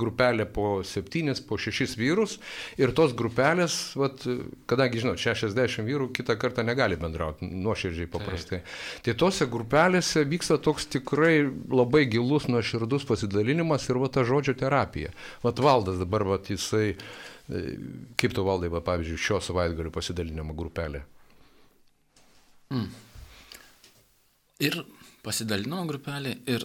grupelę 0.00 0.46
po 0.48 0.80
7, 0.86 1.34
po 1.48 1.58
6 1.60 1.96
vyrus 2.00 2.38
ir 2.80 2.94
tos 2.96 3.12
grupelės, 3.16 3.76
vat, 4.00 4.24
kadangi, 4.70 5.02
žinot, 5.04 5.20
60 5.20 5.84
vyrų 5.86 6.10
kitą 6.16 6.36
kartą 6.40 6.64
negali 6.66 6.98
bendrauti, 7.00 7.48
nuoširdžiai 7.48 8.08
paprastai. 8.10 8.62
Tai 9.04 9.16
tose 9.20 9.48
grupelėse 9.50 10.24
vyksta 10.28 10.58
toks 10.62 10.88
tikrai 10.96 11.44
labai 11.70 12.06
gilus, 12.10 12.48
nuoširdus 12.50 13.06
pasidalinimas 13.08 13.88
ir 13.90 14.00
va 14.02 14.10
ta 14.12 14.24
žodžio 14.26 14.56
terapija. 14.60 15.12
Vat 15.44 15.60
valdas 15.62 16.00
dabar, 16.00 16.24
vat 16.34 16.50
jisai, 16.50 16.94
e, 16.94 17.64
kaip 18.20 18.36
tu 18.36 18.46
valdai, 18.46 18.72
va, 18.72 18.82
pavyzdžiui, 18.84 19.20
šio 19.20 19.40
savaitgalio 19.44 19.92
pasidalinimo 19.94 20.56
grupelė. 20.58 21.04
Ir 24.60 24.82
pasidalinimo 25.24 25.84
grupelė 25.88 26.36
ir, 26.48 26.64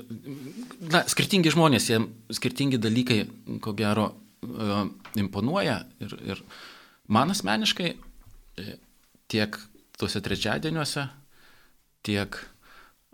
na, 0.91 1.03
skirtingi 1.11 1.51
žmonės, 1.53 1.89
jie 1.91 1.99
skirtingi 2.37 2.79
dalykai, 2.81 3.19
ko 3.63 3.75
gero, 3.77 4.09
e, 4.43 4.81
imponuoja 5.21 5.81
ir, 6.03 6.15
ir 6.23 6.43
man 7.11 7.33
asmeniškai 7.35 7.89
e, 7.91 8.77
tiek 9.31 9.57
tuose 9.99 10.21
trečiadieniuose, 10.23 11.07
tiek 12.05 12.39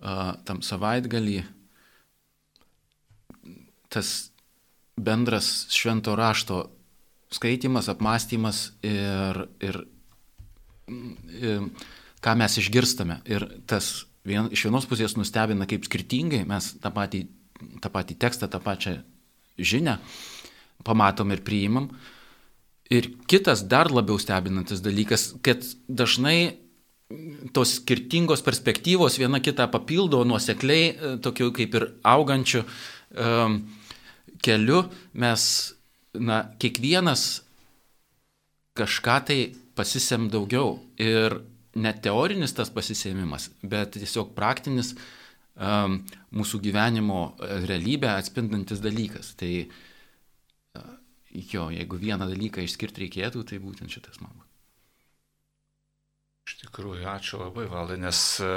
a, 0.01 0.35
tam 0.45 0.61
savaitgalį 0.65 1.41
tas 3.91 4.31
bendras 4.95 5.67
švento 5.73 6.15
rašto 6.15 6.63
skaitimas, 7.31 7.89
apmąstymas 7.91 8.71
ir, 8.85 9.41
ir, 9.63 9.81
ir 11.41 11.67
ką 12.21 12.35
mes 12.39 12.57
išgirstame. 12.61 13.21
Ir 13.31 13.47
tas 13.67 14.05
vien, 14.27 14.49
iš 14.53 14.65
vienos 14.67 14.87
pusės 14.89 15.15
nustebina, 15.17 15.67
kaip 15.69 15.85
skirtingai 15.87 16.43
mes 16.49 16.73
tą 16.81 16.91
patį, 16.93 17.25
tą 17.83 17.91
patį 17.93 18.17
tekstą, 18.21 18.49
tą 18.51 18.61
pačią 18.63 18.97
žinią 19.59 19.97
pamatom 20.85 21.31
ir 21.33 21.43
priimam. 21.45 21.91
Ir 22.91 23.07
kitas 23.29 23.63
dar 23.71 23.91
labiau 23.93 24.19
stebinantis 24.19 24.81
dalykas, 24.83 25.31
kad 25.45 25.63
dažnai 25.87 26.57
tos 27.55 27.77
skirtingos 27.79 28.43
perspektyvos 28.43 29.17
viena 29.19 29.39
kitą 29.43 29.67
papildo 29.71 30.23
nuosekliai, 30.27 30.83
e, 30.89 31.13
tokiu 31.23 31.51
kaip 31.55 31.75
ir 31.75 31.87
augančiu 32.07 32.63
um, 32.63 33.57
keliu, 34.43 34.83
mes, 35.13 35.43
na, 36.15 36.43
kiekvienas 36.59 37.43
kažką 38.79 39.17
tai 39.27 39.39
pasisem 39.75 40.29
daugiau. 40.31 40.79
Ir 40.99 41.41
ne 41.75 41.93
teorinis 42.03 42.55
tas 42.57 42.71
pasisėmimas, 42.73 43.49
bet 43.63 43.95
tiesiog 43.95 44.33
praktinis 44.35 44.93
um, 45.55 46.01
mūsų 46.35 46.59
gyvenimo 46.65 47.21
e, 47.31 47.61
realybę 47.69 48.11
atspindantis 48.15 48.83
dalykas. 48.83 49.33
Tai 49.39 49.51
uh, 49.61 49.79
jo, 51.31 51.69
jeigu 51.71 51.99
vieną 51.99 52.27
dalyką 52.29 52.63
išskirti 52.65 53.05
reikėtų, 53.05 53.43
tai 53.47 53.59
būtent 53.63 53.91
šitas 53.93 54.19
man. 54.23 54.33
Iš 56.49 56.57
tikrųjų, 56.65 57.05
ačiū 57.07 57.39
labai, 57.39 57.67
Valdai, 57.69 57.99
nes 58.01 58.19
e, 58.43 58.49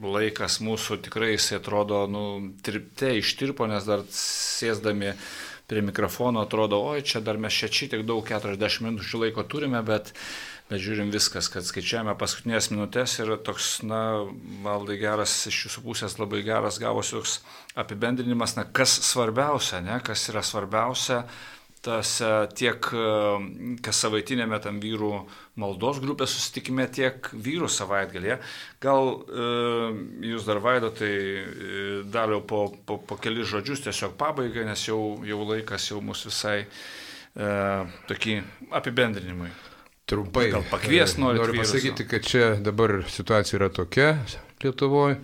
laikas 0.00 0.60
mūsų 0.64 1.00
tikrai 1.04 1.32
jisai 1.34 1.58
atrodo, 1.58 2.04
nu, 2.08 2.22
tirpte 2.64 3.10
ištirpo, 3.18 3.66
nes 3.68 3.84
dar 3.88 4.04
sėsdami 4.14 5.12
prie 5.68 5.82
mikrofono 5.84 6.40
atrodo, 6.40 6.80
oi, 6.80 7.02
čia 7.04 7.20
dar 7.20 7.36
mes 7.36 7.52
čia 7.52 7.68
čia 7.68 7.90
tiek 7.92 8.06
daug, 8.08 8.24
40 8.24 8.86
minučių 8.86 9.20
laiko 9.26 9.44
turime, 9.44 9.82
bet, 9.84 10.14
bet 10.70 10.80
žiūrim 10.80 11.12
viskas, 11.12 11.50
kad 11.52 11.66
skaičiavome 11.68 12.14
paskutinės 12.16 12.70
minutės 12.72 13.18
ir 13.20 13.34
toks, 13.44 13.82
na, 13.84 14.00
Valdai 14.64 14.96
geras, 15.02 15.34
iš 15.50 15.66
jūsų 15.66 15.84
pusės 15.84 16.16
labai 16.16 16.40
geras 16.46 16.80
gavosi 16.80 17.18
toks 17.18 17.36
apibendrinimas, 17.76 18.56
na, 18.56 18.64
kas 18.64 18.96
svarbiausia, 19.10 19.82
ne, 19.84 20.00
kas 20.04 20.24
yra 20.32 20.40
svarbiausia 20.40 21.26
tas 21.82 22.20
e, 22.20 22.30
tiek 22.58 22.88
e, 22.92 23.04
kas 23.84 24.00
savaitinėme 24.04 24.58
tam 24.62 24.80
vyrų 24.82 25.12
maldos 25.58 26.00
grupės 26.02 26.34
susitikime, 26.34 26.86
tiek 26.92 27.30
vyrų 27.32 27.70
savaitgalėje. 27.72 28.38
Gal 28.82 29.12
e, 29.14 29.48
jūs 30.32 30.46
dar 30.48 30.62
vaido, 30.64 30.90
tai 30.94 31.12
dariau 32.10 32.42
po, 32.42 32.66
po, 32.86 32.98
po 32.98 33.18
keli 33.22 33.46
žodžius 33.46 33.86
tiesiog 33.86 34.18
pabaigai, 34.20 34.66
nes 34.68 34.84
jau, 34.88 35.00
jau 35.26 35.40
laikas 35.48 35.90
jau 35.92 36.02
mūsų 36.04 36.32
visai 36.32 36.60
tokį 38.08 38.32
apibendrinimui. 38.74 39.52
Trumpai. 40.08 40.48
Gal 40.50 40.64
pakvies 40.66 41.18
noriu. 41.20 41.44
Noriu 41.44 41.60
pasakyti, 41.60 42.06
kad 42.08 42.24
čia 42.26 42.46
dabar 42.64 43.02
situacija 43.06 43.60
yra 43.60 43.68
tokia 43.70 44.14
Lietuvoje. 44.64 45.20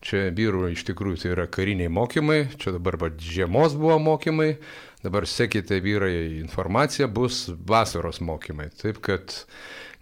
Čia 0.00 0.30
vyrų 0.32 0.70
iš 0.72 0.86
tikrųjų 0.88 1.18
tai 1.20 1.32
yra 1.34 1.44
kariniai 1.52 1.90
mokymai, 1.92 2.38
čia 2.56 2.72
dabar 2.72 2.96
va, 2.96 3.10
žiemos 3.20 3.74
buvo 3.76 3.98
mokymai, 4.00 4.54
dabar 5.04 5.26
sekite 5.26 5.80
vyrai 5.80 6.40
informaciją, 6.40 7.08
bus 7.08 7.46
vasaros 7.66 8.20
mokymai. 8.20 8.68
Taip 8.80 9.00
kad, 9.04 9.34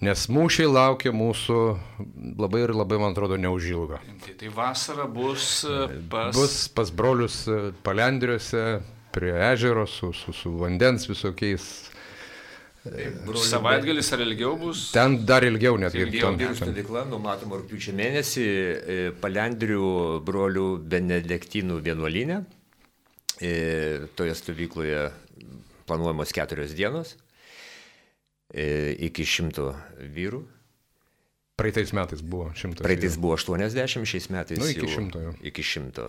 nes 0.04 0.26
mūšiai 0.32 0.68
laukia 0.70 1.12
mūsų 1.14 1.58
labai 2.38 2.64
ir 2.66 2.74
labai, 2.76 3.00
man 3.02 3.14
atrodo, 3.14 3.38
neužilgo. 3.40 4.00
Tai, 4.24 4.36
tai 4.40 4.52
vasara 4.54 5.06
bus 5.06 5.64
pas... 6.10 6.32
Bus 6.36 6.60
pas 6.74 6.90
brolius 6.90 7.44
palendriuose, 7.86 8.64
prie 9.14 9.36
ežero, 9.52 9.86
su, 9.86 10.12
su, 10.12 10.34
su 10.36 10.56
vandens 10.58 11.08
visokiais 11.08 11.68
Savaitgalis 12.88 14.12
ar 14.14 14.22
ilgiau 14.22 14.54
bus? 14.56 14.90
Ten 14.94 15.18
dar 15.26 15.44
ilgiau 15.44 15.76
net 15.80 15.94
Ilgiau 15.98 16.36
ten- 16.38 16.54
stovykla 16.56 17.04
numatoma 17.10 17.58
rūpiučio 17.58 17.92
mėnesį 17.98 18.44
e, 18.46 18.98
Palendrių 19.20 19.88
brolių 20.24 20.68
Benediktinų 20.88 21.80
vienuolinė. 21.84 22.38
E, 23.40 24.06
Toje 24.18 24.34
stovykloje 24.34 25.10
planuojamos 25.86 26.32
keturios 26.34 26.74
dienos 26.74 27.14
e, 28.50 28.96
iki 29.08 29.24
šimto 29.26 29.72
vyrų. 29.98 30.42
Praeitais 31.58 31.90
metais 31.96 32.20
buvo 32.22 32.52
šimtas. 32.54 32.84
Praeitais 32.86 33.16
buvo 33.18 33.34
80, 33.38 34.04
šiais 34.06 34.28
metais 34.30 34.60
Nu, 34.60 34.68
iki 34.70 34.84
jau 34.86 34.92
šimto 34.94 35.22
jau. 35.22 35.32
iki 35.42 35.62
šimto 35.66 36.06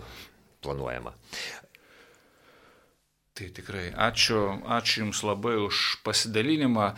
planuojama. 0.62 1.10
Tai 3.40 3.46
tikrai 3.56 3.86
ačiū, 3.96 4.40
ačiū 4.68 5.06
Jums 5.06 5.22
labai 5.24 5.54
už 5.64 5.76
pasidalinimą. 6.04 6.90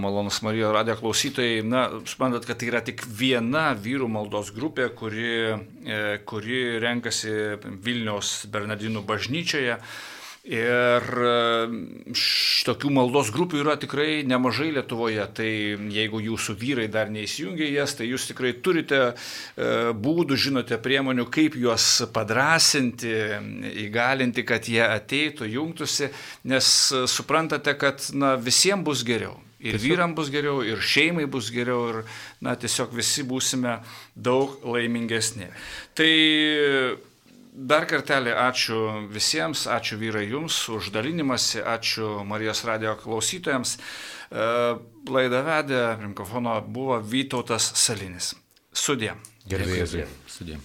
Malonus 0.00 0.38
Marijo 0.46 0.70
radijo 0.72 0.94
klausytojai, 1.02 1.64
na, 1.66 1.82
suprantat, 2.08 2.46
kad 2.48 2.60
tai 2.62 2.68
yra 2.70 2.80
tik 2.86 3.02
viena 3.04 3.74
vyrų 3.76 4.06
maldos 4.08 4.54
grupė, 4.56 4.86
kuri, 4.96 5.34
e, 5.84 5.98
kuri 6.24 6.78
renkasi 6.80 7.34
Vilniaus 7.82 8.46
Bernardinų 8.46 9.02
bažnyčioje. 9.04 9.76
Ir 10.40 11.04
štokių 12.16 12.90
maldos 12.96 13.28
grupių 13.34 13.58
yra 13.60 13.74
tikrai 13.76 14.22
nemažai 14.24 14.70
Lietuvoje. 14.72 15.26
Tai 15.36 15.48
jeigu 15.92 16.22
jūsų 16.24 16.54
vyrai 16.56 16.86
dar 16.88 17.12
neįsijungia 17.12 17.68
jas, 17.68 17.92
tai 17.98 18.08
jūs 18.08 18.24
tikrai 18.30 18.54
turite 18.64 19.02
e, 19.04 19.12
būdų, 19.92 20.38
žinote, 20.40 20.78
priemonių, 20.80 21.26
kaip 21.28 21.58
juos 21.60 21.90
padrasinti, 22.14 23.12
įgalinti, 23.84 24.46
kad 24.48 24.64
jie 24.64 24.80
ateitų, 24.86 25.50
jungtųsi, 25.58 26.08
nes 26.48 26.72
e, 26.88 27.04
suprantate, 27.04 27.76
kad 27.76 28.08
na, 28.16 28.32
visiems 28.40 28.88
bus 28.88 29.04
geriau. 29.04 29.36
Ir 29.60 29.76
vyram 29.76 30.14
bus 30.16 30.30
geriau, 30.32 30.62
ir 30.64 30.80
šeimai 30.80 31.26
bus 31.28 31.50
geriau, 31.52 31.82
ir 31.92 31.98
na, 32.40 32.56
tiesiog 32.56 32.96
visi 32.96 33.26
būsime 33.28 33.76
daug 34.16 34.56
laimingesni. 34.64 35.50
Tai 35.92 36.12
Dar 37.50 37.84
kartelį 37.90 38.30
ačiū 38.38 38.78
visiems, 39.10 39.64
ačiū 39.66 39.98
vyrai 39.98 40.28
jums 40.30 40.56
už 40.70 40.92
dalinimąsi, 40.94 41.58
ačiū 41.66 42.22
Marijos 42.24 42.62
radio 42.68 42.94
klausytojams. 43.00 43.74
E, 44.30 44.48
Laidą 45.10 45.42
vedė, 45.48 45.82
mikrofono 46.06 46.54
buvo 46.62 47.00
Vytautas 47.02 47.72
Salinis. 47.74 48.36
Sudė. 48.70 49.16
Gerbėjai. 49.50 50.06
Sudė. 50.30 50.60